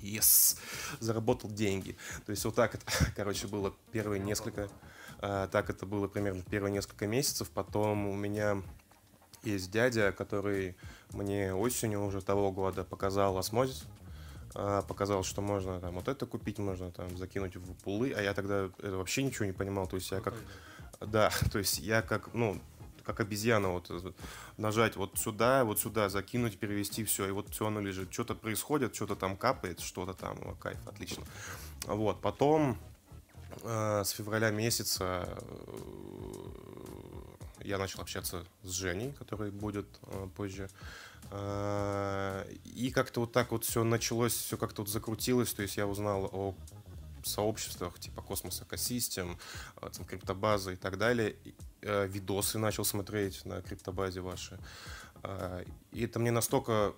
yes, 0.00 0.56
заработал 1.00 1.50
деньги. 1.50 1.96
То 2.24 2.30
есть 2.30 2.42
вот 2.46 2.54
так 2.54 2.76
это, 2.76 2.86
короче, 3.16 3.46
было 3.46 3.74
первые 3.92 4.20
несколько, 4.20 4.70
так 5.18 5.68
это 5.68 5.84
было 5.84 6.08
примерно 6.08 6.42
первые 6.42 6.72
несколько 6.72 7.06
месяцев, 7.06 7.50
потом 7.50 8.08
у 8.08 8.14
меня 8.14 8.62
есть 9.42 9.70
дядя, 9.70 10.12
который 10.12 10.76
мне 11.12 11.54
осенью 11.54 12.04
уже 12.04 12.22
того 12.22 12.52
года 12.52 12.84
показал 12.84 13.36
осмозис, 13.36 13.84
показал, 14.52 15.22
что 15.22 15.42
можно 15.42 15.80
там 15.80 15.94
вот 15.94 16.08
это 16.08 16.26
купить, 16.26 16.58
можно 16.58 16.90
там 16.90 17.16
закинуть 17.16 17.56
в 17.56 17.74
пулы, 17.84 18.12
а 18.16 18.22
я 18.22 18.34
тогда 18.34 18.70
это 18.78 18.96
вообще 18.96 19.22
ничего 19.22 19.44
не 19.44 19.52
понимал, 19.52 19.86
то 19.86 19.96
есть 19.96 20.10
я 20.10 20.20
как, 20.20 20.34
да, 21.00 21.30
то 21.52 21.58
есть 21.58 21.78
я 21.78 22.02
как, 22.02 22.34
ну, 22.34 22.60
как 23.04 23.20
обезьяна, 23.20 23.70
вот 23.70 23.90
нажать 24.56 24.96
вот 24.96 25.18
сюда, 25.18 25.64
вот 25.64 25.80
сюда, 25.80 26.08
закинуть, 26.08 26.58
перевести, 26.58 27.04
все, 27.04 27.26
и 27.26 27.30
вот 27.30 27.48
все 27.50 27.66
оно 27.66 27.80
лежит. 27.80 28.12
Что-то 28.12 28.34
происходит, 28.34 28.94
что-то 28.94 29.16
там 29.16 29.36
капает, 29.36 29.80
что-то 29.80 30.14
там, 30.14 30.36
о, 30.42 30.54
кайф, 30.54 30.78
отлично. 30.86 31.24
Вот, 31.86 32.20
потом 32.20 32.78
э, 33.62 34.02
с 34.04 34.10
февраля 34.10 34.50
месяца 34.50 35.28
э, 35.28 35.80
я 37.64 37.78
начал 37.78 38.00
общаться 38.00 38.44
с 38.62 38.70
Женей, 38.70 39.12
который 39.12 39.50
будет 39.50 39.86
э, 40.02 40.28
позже. 40.36 40.68
Э, 41.30 42.44
и 42.64 42.90
как-то 42.90 43.20
вот 43.20 43.32
так 43.32 43.52
вот 43.52 43.64
все 43.64 43.84
началось, 43.84 44.32
все 44.32 44.56
как-то 44.56 44.82
вот 44.82 44.88
закрутилось. 44.88 45.52
То 45.52 45.62
есть 45.62 45.76
я 45.76 45.86
узнал 45.86 46.28
о 46.32 46.54
сообществах 47.24 47.98
типа 47.98 48.22
Космос 48.22 48.62
Экосистем, 48.62 49.38
э, 49.80 49.90
там, 49.90 50.04
криптобаза 50.04 50.72
и 50.72 50.76
так 50.76 50.98
далее. 50.98 51.36
Э, 51.82 52.06
видосы 52.06 52.58
начал 52.58 52.84
смотреть 52.84 53.44
на 53.44 53.62
криптобазе 53.62 54.20
ваши. 54.20 54.58
И 55.92 56.04
это 56.04 56.18
мне 56.18 56.30
настолько 56.30 56.94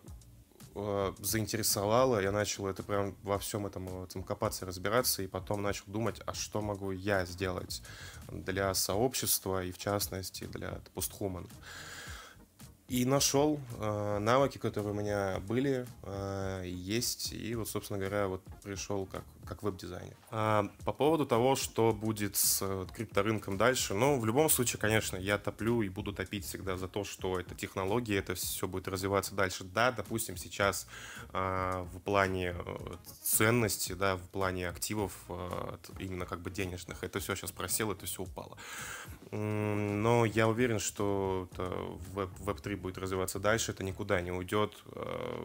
э, 0.74 1.12
заинтересовало, 1.18 2.20
я 2.20 2.32
начал 2.32 2.66
это 2.66 2.82
прям 2.82 3.14
во 3.22 3.38
всем 3.38 3.66
этом, 3.66 4.04
этом 4.04 4.22
копаться, 4.22 4.66
разбираться, 4.66 5.22
и 5.22 5.26
потом 5.26 5.62
начал 5.62 5.85
думать, 5.87 6.20
а 6.26 6.35
что 6.35 6.61
могу 6.61 6.90
я 6.90 7.26
сделать 7.26 7.82
для 8.30 8.74
сообщества, 8.74 9.64
и 9.64 9.72
в 9.72 9.78
частности 9.78 10.44
для 10.44 10.80
постхуман. 10.94 11.48
И 12.88 13.06
нашел 13.06 13.58
э, 13.78 14.18
навыки, 14.18 14.58
которые 14.58 14.92
у 14.92 14.96
меня 14.96 15.40
были, 15.40 15.87
э, 16.02 16.62
есть, 16.66 17.32
и 17.32 17.54
вот, 17.54 17.68
собственно 17.68 17.98
говоря, 17.98 18.28
вот 18.28 18.42
пришел 18.62 19.06
как 19.06 19.24
как 19.46 19.62
веб-дизайнер. 19.62 20.16
А, 20.31 20.70
по 20.85 20.92
поводу 20.92 21.26
того, 21.26 21.57
что 21.57 21.92
будет 21.92 22.37
с 22.37 22.61
э, 22.62 22.87
крипторынком 22.94 23.59
дальше, 23.59 23.94
ну, 23.94 24.18
в 24.18 24.26
любом 24.26 24.48
случае, 24.48 24.81
конечно, 24.81 25.16
я 25.16 25.38
топлю 25.38 25.83
и 25.83 25.88
буду 25.88 26.12
топить 26.12 26.44
всегда 26.44 26.76
за 26.76 26.88
то, 26.88 27.05
что 27.05 27.40
это 27.40 27.55
технологии, 27.55 28.16
это 28.16 28.35
все 28.35 28.68
будет 28.68 28.88
развиваться 28.88 29.35
дальше. 29.35 29.64
Да, 29.64 29.92
допустим, 29.92 30.37
сейчас 30.37 30.87
а, 31.33 31.85
в 31.92 32.00
плане 32.00 32.55
э, 32.57 32.96
ценности, 33.22 33.92
да, 33.92 34.16
в 34.16 34.28
плане 34.28 34.68
активов, 34.68 35.12
а, 35.28 35.78
именно 35.98 36.26
как 36.26 36.40
бы 36.40 36.50
денежных, 36.50 37.02
это 37.02 37.20
все 37.20 37.35
сейчас 37.35 37.52
просело, 37.52 37.92
это 37.92 38.07
все 38.07 38.22
упало. 38.22 38.57
Но 39.31 40.26
я 40.26 40.46
уверен, 40.46 40.78
что 40.78 41.48
веб, 42.12 42.28
Web3 42.40 42.76
будет 42.76 42.98
развиваться 42.98 43.38
дальше, 43.38 43.72
это 43.72 43.83
никуда 43.83 44.20
не 44.20 44.31
уйдет. 44.31 44.76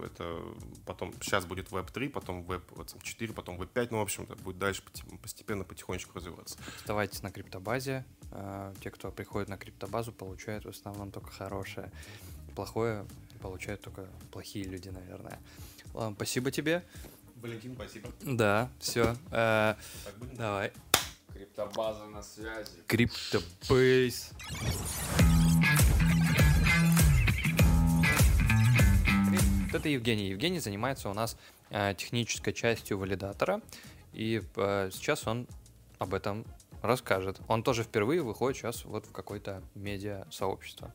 Это 0.03 0.41
потом, 0.85 1.13
сейчас 1.21 1.45
будет 1.45 1.69
Web3, 1.69 2.09
потом 2.09 2.41
Web4, 2.41 3.31
потом 3.31 3.57
Web5, 3.87 3.91
ну, 3.91 3.97
в 3.99 4.01
общем-то, 4.01 4.35
будет 4.37 4.57
дальше 4.57 4.83
постепенно, 5.21 5.63
потихонечку 5.63 6.13
развиваться. 6.15 6.57
Оставайтесь 6.77 7.23
на 7.23 7.31
криптобазе. 7.31 8.05
А, 8.31 8.73
те, 8.81 8.91
кто 8.91 9.11
приходит 9.11 9.49
на 9.49 9.57
криптобазу, 9.57 10.11
получают 10.11 10.65
в 10.65 10.69
основном 10.69 11.11
только 11.11 11.31
хорошее. 11.31 11.91
Плохое 12.55 13.05
получают 13.41 13.81
только 13.81 14.07
плохие 14.31 14.65
люди, 14.65 14.89
наверное. 14.89 15.39
Ладно, 15.93 16.15
спасибо 16.15 16.51
тебе. 16.51 16.83
Валентин, 17.35 17.75
спасибо. 17.75 18.09
Да, 18.21 18.69
все. 18.79 19.15
Э, 19.31 19.75
давай. 20.33 20.71
Криптобаза 21.33 22.05
на 22.05 22.23
связи. 22.23 22.71
Криптобейс. 22.87 24.31
Это 29.71 29.89
Евгений. 29.89 30.29
Евгений 30.29 30.59
занимается 30.59 31.09
у 31.09 31.13
нас 31.13 31.37
технической 31.69 32.53
частью 32.53 32.97
валидатора, 32.97 33.61
и 34.13 34.41
э, 34.55 34.89
сейчас 34.91 35.27
он 35.27 35.47
об 35.99 36.13
этом 36.13 36.45
расскажет. 36.81 37.39
Он 37.47 37.63
тоже 37.63 37.83
впервые 37.83 38.21
выходит 38.21 38.57
сейчас 38.57 38.85
вот 38.85 39.05
в 39.05 39.11
какое-то 39.11 39.61
медиа-сообщество. 39.75 40.93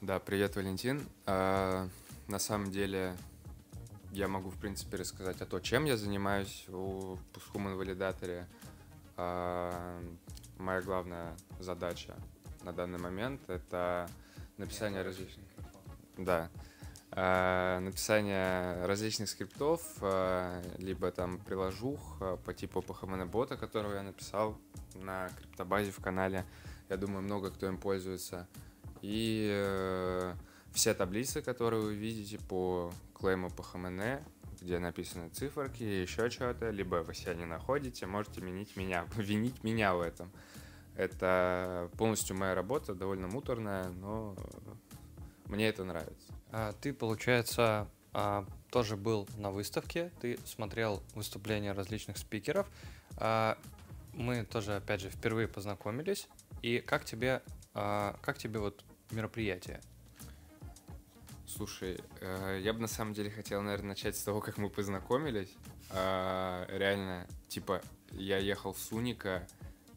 Да, 0.00 0.18
привет, 0.18 0.56
Валентин. 0.56 1.02
А, 1.26 1.88
на 2.28 2.38
самом 2.38 2.70
деле 2.70 3.16
я 4.12 4.28
могу, 4.28 4.50
в 4.50 4.58
принципе, 4.58 4.96
рассказать 4.96 5.40
о 5.40 5.46
том, 5.46 5.62
чем 5.62 5.84
я 5.84 5.96
занимаюсь 5.96 6.64
в 6.68 7.18
Human 7.52 7.76
валидаторе. 7.76 8.46
А, 9.16 10.00
моя 10.58 10.82
главная 10.82 11.36
задача 11.58 12.14
на 12.62 12.72
данный 12.72 12.98
момент— 12.98 13.40
это 13.48 14.08
написание 14.56 15.02
различных... 15.02 15.46
Да, 16.18 16.50
Э, 16.79 16.79
написание 17.12 18.86
различных 18.86 19.28
скриптов, 19.28 19.82
э, 20.00 20.62
либо 20.78 21.10
там 21.10 21.38
приложух 21.38 22.18
э, 22.20 22.36
по 22.44 22.54
типу 22.54 22.80
PHMN 22.80 23.26
бота, 23.26 23.56
которого 23.56 23.94
я 23.94 24.02
написал 24.02 24.56
на 24.94 25.28
криптобазе 25.30 25.90
в 25.90 26.00
канале. 26.00 26.44
Я 26.88 26.96
думаю, 26.96 27.22
много 27.22 27.50
кто 27.50 27.66
им 27.66 27.78
пользуется. 27.78 28.46
И 29.02 30.34
все 30.72 30.94
таблицы, 30.94 31.42
которые 31.42 31.82
вы 31.82 31.94
видите 31.94 32.38
по 32.38 32.92
клейму 33.14 33.48
PHMN, 33.48 34.22
где 34.60 34.78
написаны 34.78 35.30
циферки, 35.30 35.82
еще 35.82 36.30
что-то, 36.30 36.70
либо 36.70 36.96
вы 36.96 37.14
себя 37.14 37.34
не 37.34 37.46
находите, 37.46 38.06
можете 38.06 38.40
винить 38.40 38.76
меня, 38.76 39.06
винить 39.16 39.64
меня 39.64 39.94
в 39.94 40.00
этом. 40.00 40.30
Это 40.96 41.90
полностью 41.96 42.36
моя 42.36 42.54
работа, 42.54 42.94
довольно 42.94 43.26
муторная, 43.26 43.88
но 43.88 44.36
мне 45.46 45.68
это 45.68 45.84
нравится. 45.84 46.29
А, 46.52 46.72
ты, 46.80 46.92
получается, 46.92 47.88
а, 48.12 48.46
тоже 48.70 48.96
был 48.96 49.28
на 49.36 49.50
выставке, 49.50 50.10
ты 50.20 50.38
смотрел 50.44 51.02
выступления 51.14 51.72
различных 51.72 52.18
спикеров. 52.18 52.68
А, 53.16 53.58
мы 54.12 54.44
тоже, 54.44 54.76
опять 54.76 55.00
же, 55.00 55.10
впервые 55.10 55.48
познакомились. 55.48 56.28
И 56.62 56.80
как 56.80 57.04
тебе, 57.04 57.42
как 57.72 58.36
тебе 58.38 58.58
вот 58.58 58.84
мероприятие? 59.12 59.80
Слушай, 61.46 62.00
э, 62.20 62.60
я 62.62 62.72
бы 62.72 62.80
на 62.80 62.88
самом 62.88 63.14
деле 63.14 63.30
хотел, 63.30 63.62
наверное, 63.62 63.90
начать 63.90 64.16
с 64.16 64.22
того, 64.22 64.40
как 64.40 64.58
мы 64.58 64.68
познакомились. 64.68 65.54
Реально, 65.92 67.26
типа, 67.48 67.82
я 68.10 68.38
ехал 68.38 68.74
с 68.74 68.92
Уника, 68.92 69.46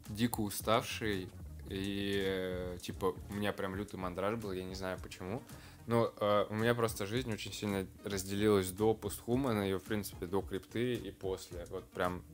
дико 0.08 0.40
уставший, 0.40 1.28
и, 1.68 2.22
э, 2.24 2.78
типа, 2.80 3.14
у 3.30 3.34
меня 3.34 3.52
прям 3.52 3.74
лютый 3.74 3.96
мандраж 3.96 4.36
был, 4.36 4.52
я 4.52 4.64
не 4.64 4.74
знаю 4.74 4.98
почему. 5.02 5.42
Ну, 5.86 6.10
э, 6.18 6.46
у 6.48 6.54
меня 6.54 6.74
просто 6.74 7.04
жизнь 7.06 7.30
очень 7.30 7.52
сильно 7.52 7.86
разделилась 8.04 8.70
до 8.70 8.94
постхумана 8.94 9.68
и, 9.68 9.74
в 9.74 9.82
принципе, 9.82 10.26
до 10.26 10.40
крипты 10.40 10.94
и 10.94 11.10
после. 11.10 11.66
Вот 11.70 11.84
прям... 11.90 12.24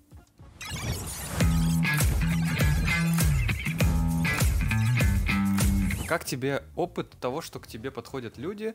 Как 6.06 6.24
тебе 6.24 6.64
опыт 6.76 7.10
того, 7.20 7.40
что 7.40 7.58
к 7.58 7.66
тебе 7.66 7.90
подходят 7.90 8.36
люди 8.36 8.74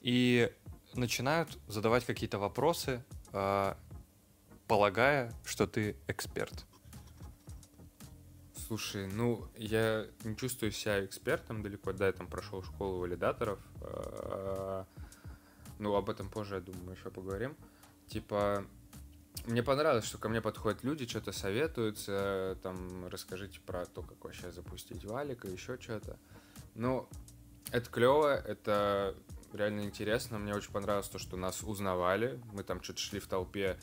и 0.00 0.52
начинают 0.94 1.58
задавать 1.66 2.04
какие-то 2.04 2.38
вопросы, 2.38 3.02
э, 3.32 3.74
полагая, 4.68 5.32
что 5.44 5.66
ты 5.66 5.96
эксперт? 6.06 6.64
Слушай, 8.72 9.06
ну, 9.06 9.46
я 9.58 10.06
не 10.24 10.34
чувствую 10.34 10.72
себя 10.72 11.04
экспертом 11.04 11.62
далеко, 11.62 11.92
да, 11.92 12.06
я 12.06 12.12
там 12.14 12.26
прошел 12.26 12.62
школу 12.62 13.00
валидаторов. 13.00 13.58
А, 13.82 14.86
ну, 15.78 15.94
об 15.94 16.08
этом 16.08 16.30
позже, 16.30 16.54
я 16.54 16.62
думаю, 16.62 16.96
еще 16.96 17.10
поговорим. 17.10 17.54
Типа, 18.06 18.64
мне 19.44 19.62
понравилось, 19.62 20.06
что 20.06 20.16
ко 20.16 20.30
мне 20.30 20.40
подходят 20.40 20.84
люди, 20.84 21.06
что-то 21.06 21.32
советуются, 21.32 22.56
там, 22.62 23.08
расскажите 23.08 23.60
про 23.60 23.84
то, 23.84 24.00
как 24.00 24.24
вообще 24.24 24.50
запустить 24.50 25.04
валик 25.04 25.44
и 25.44 25.50
еще 25.50 25.78
что-то. 25.78 26.16
Ну, 26.74 27.06
это 27.72 27.90
клево, 27.90 28.34
это 28.34 29.14
реально 29.52 29.82
интересно. 29.82 30.38
Мне 30.38 30.54
очень 30.54 30.72
понравилось 30.72 31.10
то, 31.10 31.18
что 31.18 31.36
нас 31.36 31.62
узнавали. 31.62 32.40
Мы 32.54 32.62
там 32.62 32.82
что-то 32.82 33.00
шли 33.00 33.20
в 33.20 33.26
толпе, 33.26 33.78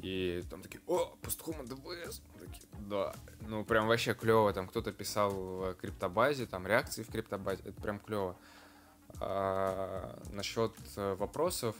и 0.00 0.44
там 0.48 0.62
такие, 0.62 0.80
о, 0.86 1.16
постхума 1.22 1.64
ДВС. 1.64 2.22
Такие, 2.38 2.68
да. 2.88 3.14
Ну, 3.40 3.64
прям 3.64 3.88
вообще 3.88 4.14
клево. 4.14 4.52
Там 4.52 4.68
кто-то 4.68 4.92
писал 4.92 5.30
в 5.30 5.74
криптобазе, 5.74 6.46
там 6.46 6.66
реакции 6.66 7.02
в 7.02 7.10
криптобазе. 7.10 7.62
Это 7.64 7.80
прям 7.80 7.98
клево. 7.98 8.36
А, 9.20 10.20
насчет 10.30 10.72
э, 10.96 11.14
вопросов. 11.14 11.74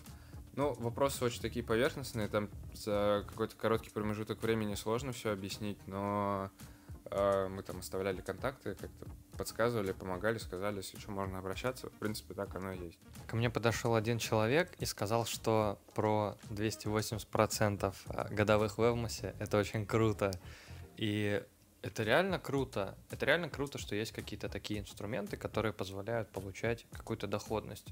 Ну, 0.57 0.75
вопросы 0.75 1.25
очень 1.25 1.41
такие 1.41 1.65
поверхностные. 1.65 2.27
Там 2.27 2.49
за 2.75 3.25
какой-то 3.29 3.55
короткий 3.57 3.91
промежуток 3.91 4.43
времени 4.43 4.75
сложно 4.75 5.13
все 5.13 5.31
объяснить, 5.31 5.79
но 5.87 6.51
а, 7.05 7.49
мы 7.49 7.63
там 7.63 7.79
оставляли 7.79 8.21
контакты, 8.21 8.75
как-то 8.75 9.07
подсказывали, 9.39 9.93
помогали, 9.93 10.37
сказали, 10.39 10.79
если 10.79 10.99
что, 10.99 11.13
можно 11.13 11.39
обращаться. 11.39 11.89
В 11.89 11.93
принципе, 11.93 12.35
так 12.35 12.55
оно 12.57 12.73
и 12.73 12.87
есть. 12.87 12.99
Ко 13.27 13.37
мне 13.37 13.49
подошел 13.49 13.95
один 13.95 14.19
человек 14.19 14.73
и 14.79 14.85
сказал, 14.85 15.25
что 15.25 15.79
про 15.95 16.37
280% 16.51 17.95
а, 18.09 18.29
годовых 18.29 18.77
в 18.77 18.83
Эвмосе 18.83 19.35
это 19.39 19.57
очень 19.57 19.87
круто. 19.87 20.33
И 20.97 21.43
это 21.83 22.03
реально 22.03 22.39
круто. 22.39 22.99
Это 23.11 23.25
реально 23.25 23.49
круто, 23.49 23.79
что 23.79 23.95
есть 23.95 24.13
какие-то 24.13 24.49
такие 24.49 24.81
инструменты, 24.81 25.37
которые 25.37 25.73
позволяют 25.73 26.29
получать 26.31 26.85
какую-то 26.93 27.29
доходность. 27.29 27.87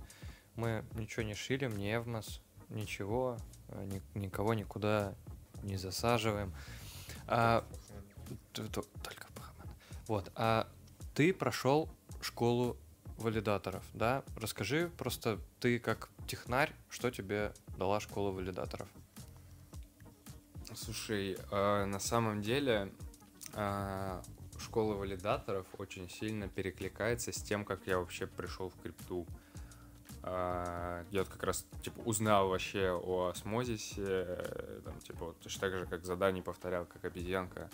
Мы 0.57 0.85
ничего 0.95 1.23
не 1.23 1.35
шилим, 1.35 1.77
не 1.77 1.95
Эвмос, 1.95 2.41
ничего, 2.69 3.39
а, 3.69 3.85
ни, 3.85 4.03
никого 4.15 4.55
никуда 4.55 5.15
не 5.63 5.77
засаживаем. 5.77 6.53
А, 7.29 7.65
только 8.53 9.27
Бахаман. 9.37 9.75
Вот. 10.09 10.33
А 10.35 10.67
ты 11.17 11.33
прошел 11.33 11.89
школу 12.21 12.77
валидаторов, 13.17 13.83
да? 13.95 14.23
Расскажи 14.37 14.91
просто 14.99 15.41
ты 15.61 15.79
как 15.79 16.11
технарь, 16.27 16.71
что 16.91 17.11
тебе 17.11 17.55
дала 17.79 18.01
школа 18.01 18.31
валидаторов? 18.31 18.87
Слушай, 20.75 21.39
э, 21.51 21.85
на 21.87 21.99
самом 22.01 22.43
деле 22.43 22.93
э, 23.55 24.23
школа 24.61 24.93
валидаторов 24.95 25.67
очень 25.79 26.11
сильно 26.11 26.49
перекликается 26.49 27.33
с 27.33 27.37
тем, 27.37 27.65
как 27.65 27.87
я 27.87 27.99
вообще 27.99 28.27
пришел 28.27 28.69
в 28.69 28.79
крипту. 28.83 29.27
Э, 30.23 31.03
я 31.11 31.21
вот 31.21 31.31
как 31.31 31.45
раз 31.45 31.65
типа 31.83 31.99
узнал 32.01 32.51
вообще 32.51 32.91
о 32.91 33.29
осмозисе, 33.29 34.05
э, 34.07 34.81
там, 34.85 35.01
типа, 35.01 35.25
вот, 35.25 35.41
точно 35.41 35.61
так 35.63 35.73
же, 35.79 35.87
как 35.87 36.05
задание 36.05 36.43
повторял, 36.43 36.85
как 36.85 37.07
обезьянка 37.07 37.71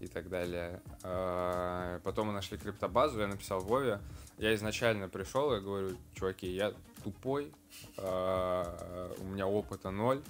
и 0.00 0.06
так 0.06 0.28
далее. 0.28 0.80
А, 1.02 2.00
потом 2.00 2.28
мы 2.28 2.32
нашли 2.32 2.58
криптобазу, 2.58 3.20
я 3.20 3.26
написал 3.26 3.60
Вове. 3.60 4.00
Я 4.38 4.54
изначально 4.54 5.08
пришел, 5.08 5.52
я 5.52 5.60
говорю, 5.60 5.96
чуваки, 6.14 6.48
я 6.48 6.72
тупой, 7.02 7.52
а, 7.96 9.14
у 9.18 9.24
меня 9.24 9.46
опыта 9.46 9.90
ноль, 9.90 10.22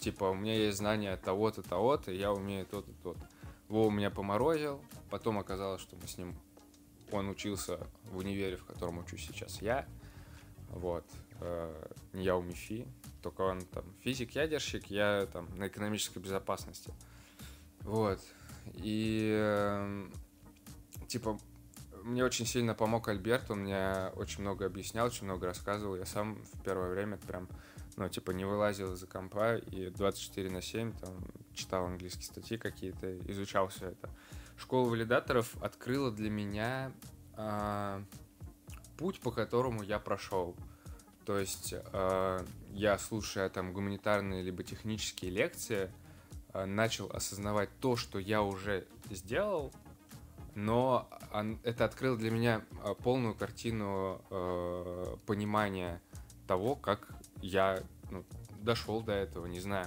типа, 0.00 0.24
у 0.24 0.34
меня 0.34 0.54
есть 0.54 0.78
знания 0.78 1.16
того-то, 1.16 1.62
того-то, 1.62 2.12
я 2.12 2.32
умею 2.32 2.66
то-то, 2.66 2.90
то-то. 3.02 3.28
Вова 3.68 3.90
меня 3.90 4.10
поморозил, 4.10 4.82
потом 5.10 5.38
оказалось, 5.38 5.80
что 5.80 5.96
мы 5.96 6.08
с 6.08 6.18
ним, 6.18 6.34
он 7.12 7.28
учился 7.28 7.86
в 8.04 8.18
универе, 8.18 8.56
в 8.56 8.64
котором 8.64 8.98
учусь 8.98 9.26
сейчас 9.26 9.62
я, 9.62 9.86
вот, 10.70 11.04
э, 11.40 11.90
я 12.14 12.36
у 12.36 12.42
МИФИ, 12.42 12.86
только 13.22 13.42
он 13.42 13.60
там 13.62 13.84
физик-ядерщик, 14.02 14.86
я 14.86 15.26
там 15.32 15.46
на 15.56 15.68
экономической 15.68 16.18
безопасности. 16.18 16.92
Вот. 17.80 18.20
И 18.74 19.32
э, 19.32 20.08
типа 21.08 21.38
мне 22.02 22.24
очень 22.24 22.46
сильно 22.46 22.74
помог 22.74 23.08
Альберт, 23.08 23.50
он 23.50 23.60
мне 23.60 24.10
очень 24.16 24.42
много 24.42 24.66
объяснял, 24.66 25.06
очень 25.06 25.24
много 25.24 25.46
рассказывал. 25.46 25.96
Я 25.96 26.06
сам 26.06 26.36
в 26.52 26.62
первое 26.62 26.90
время 26.90 27.18
прям, 27.18 27.48
ну, 27.96 28.08
типа, 28.08 28.30
не 28.30 28.44
вылазил 28.44 28.94
из-за 28.94 29.06
компа 29.06 29.56
и 29.56 29.90
24 29.90 30.50
на 30.50 30.62
7 30.62 30.92
там 30.92 31.14
читал 31.54 31.86
английские 31.86 32.24
статьи 32.24 32.56
какие-то, 32.56 33.18
изучал 33.30 33.68
все 33.68 33.88
это. 33.88 34.10
Школа 34.56 34.88
валидаторов 34.88 35.56
открыла 35.62 36.10
для 36.10 36.30
меня 36.30 36.92
э, 37.36 38.02
путь, 38.98 39.20
по 39.20 39.30
которому 39.30 39.82
я 39.82 39.98
прошел. 39.98 40.56
То 41.24 41.38
есть 41.38 41.74
э, 41.74 42.44
я, 42.72 42.98
слушая 42.98 43.48
там 43.48 43.72
гуманитарные 43.72 44.42
либо 44.42 44.62
технические 44.62 45.30
лекции, 45.30 45.90
начал 46.54 47.10
осознавать 47.10 47.70
то, 47.80 47.96
что 47.96 48.18
я 48.18 48.42
уже 48.42 48.86
сделал, 49.10 49.72
но 50.54 51.08
это 51.62 51.84
открыло 51.84 52.16
для 52.16 52.30
меня 52.30 52.62
э, 52.84 52.94
полную 53.02 53.34
картину 53.34 54.20
э, 54.30 55.16
понимания 55.26 56.00
того, 56.46 56.74
как 56.74 57.08
я 57.40 57.82
ну, 58.10 58.24
дошел 58.60 59.00
до 59.00 59.12
этого, 59.12 59.46
не 59.46 59.60
знаю. 59.60 59.86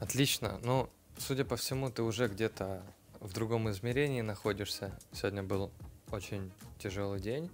Отлично. 0.00 0.58
Ну, 0.62 0.90
судя 1.16 1.44
по 1.44 1.56
всему, 1.56 1.90
ты 1.90 2.02
уже 2.02 2.28
где-то 2.28 2.82
в 3.20 3.32
другом 3.32 3.70
измерении 3.70 4.20
находишься. 4.20 4.98
Сегодня 5.12 5.42
был 5.42 5.70
очень 6.10 6.52
тяжелый 6.78 7.20
день. 7.20 7.50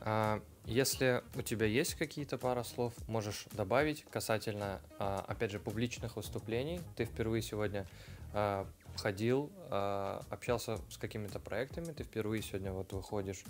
А, 0.00 0.42
если 0.68 1.24
у 1.34 1.40
тебя 1.40 1.64
есть 1.64 1.94
какие-то 1.94 2.36
пара 2.36 2.62
слов, 2.62 2.92
можешь 3.08 3.46
добавить 3.52 4.04
касательно, 4.10 4.80
а, 4.98 5.24
опять 5.26 5.50
же, 5.50 5.58
публичных 5.58 6.16
выступлений. 6.16 6.82
Ты 6.94 7.06
впервые 7.06 7.40
сегодня 7.40 7.86
а, 8.34 8.66
ходил, 8.96 9.50
общался 9.70 10.78
с 10.90 10.98
какими-то 10.98 11.38
проектами, 11.38 11.92
ты 11.92 12.02
впервые 12.02 12.42
сегодня 12.42 12.72
вот 12.72 12.92
выходишь 12.92 13.44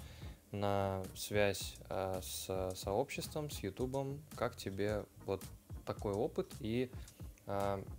на 0.53 1.03
связь 1.17 1.75
с 1.89 2.75
сообществом, 2.77 3.51
с 3.51 3.61
Ютубом. 3.61 4.21
Как 4.37 4.57
тебе 4.57 5.05
вот 5.25 5.43
такой 5.87 6.13
опыт 6.13 6.53
и 6.61 6.91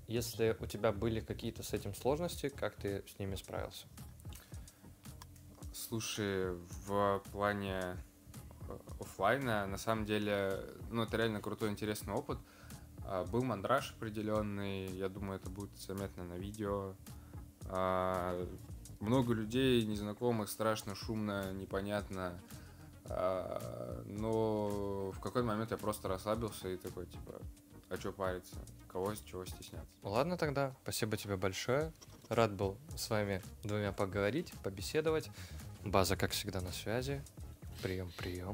если 0.07 0.55
у 0.59 0.67
тебя 0.67 0.91
были 0.91 1.22
какие-то 1.22 1.63
с 1.63 1.74
этим 1.74 1.95
сложности, 1.95 2.49
как 2.49 2.76
ты 2.76 3.03
с 3.07 3.17
ними 3.17 3.34
справился? 3.34 3.88
Слушай, 5.74 6.53
в 6.86 7.24
плане 7.32 7.95
офлайна. 8.99 9.65
На 9.67 9.77
самом 9.77 10.05
деле, 10.05 10.63
ну, 10.89 11.03
это 11.03 11.17
реально 11.17 11.41
крутой, 11.41 11.69
интересный 11.69 12.13
опыт. 12.13 12.37
А, 13.05 13.25
был 13.25 13.43
мандраж 13.43 13.93
определенный, 13.97 14.87
я 14.87 15.09
думаю, 15.09 15.39
это 15.39 15.49
будет 15.49 15.75
заметно 15.77 16.23
на 16.23 16.33
видео. 16.33 16.93
А, 17.65 18.47
много 18.99 19.33
людей 19.33 19.85
незнакомых, 19.85 20.49
страшно, 20.49 20.95
шумно, 20.95 21.51
непонятно. 21.53 22.39
А, 23.05 24.03
но 24.05 25.11
в 25.11 25.19
какой-то 25.19 25.47
момент 25.47 25.71
я 25.71 25.77
просто 25.77 26.07
расслабился 26.07 26.69
и 26.69 26.77
такой, 26.77 27.05
типа, 27.07 27.41
а 27.89 27.97
что 27.97 28.11
париться? 28.11 28.55
Кого 28.87 29.13
чего 29.15 29.45
стесняться? 29.45 29.87
Ладно 30.03 30.37
тогда, 30.37 30.75
спасибо 30.83 31.17
тебе 31.17 31.37
большое. 31.37 31.91
Рад 32.27 32.53
был 32.53 32.77
с 32.95 33.09
вами 33.09 33.41
двумя 33.63 33.91
поговорить, 33.91 34.53
побеседовать. 34.63 35.31
База, 35.83 36.15
как 36.15 36.31
всегда, 36.31 36.61
на 36.61 36.71
связи. 36.71 37.23
Прием, 37.81 38.11
прием. 38.17 38.53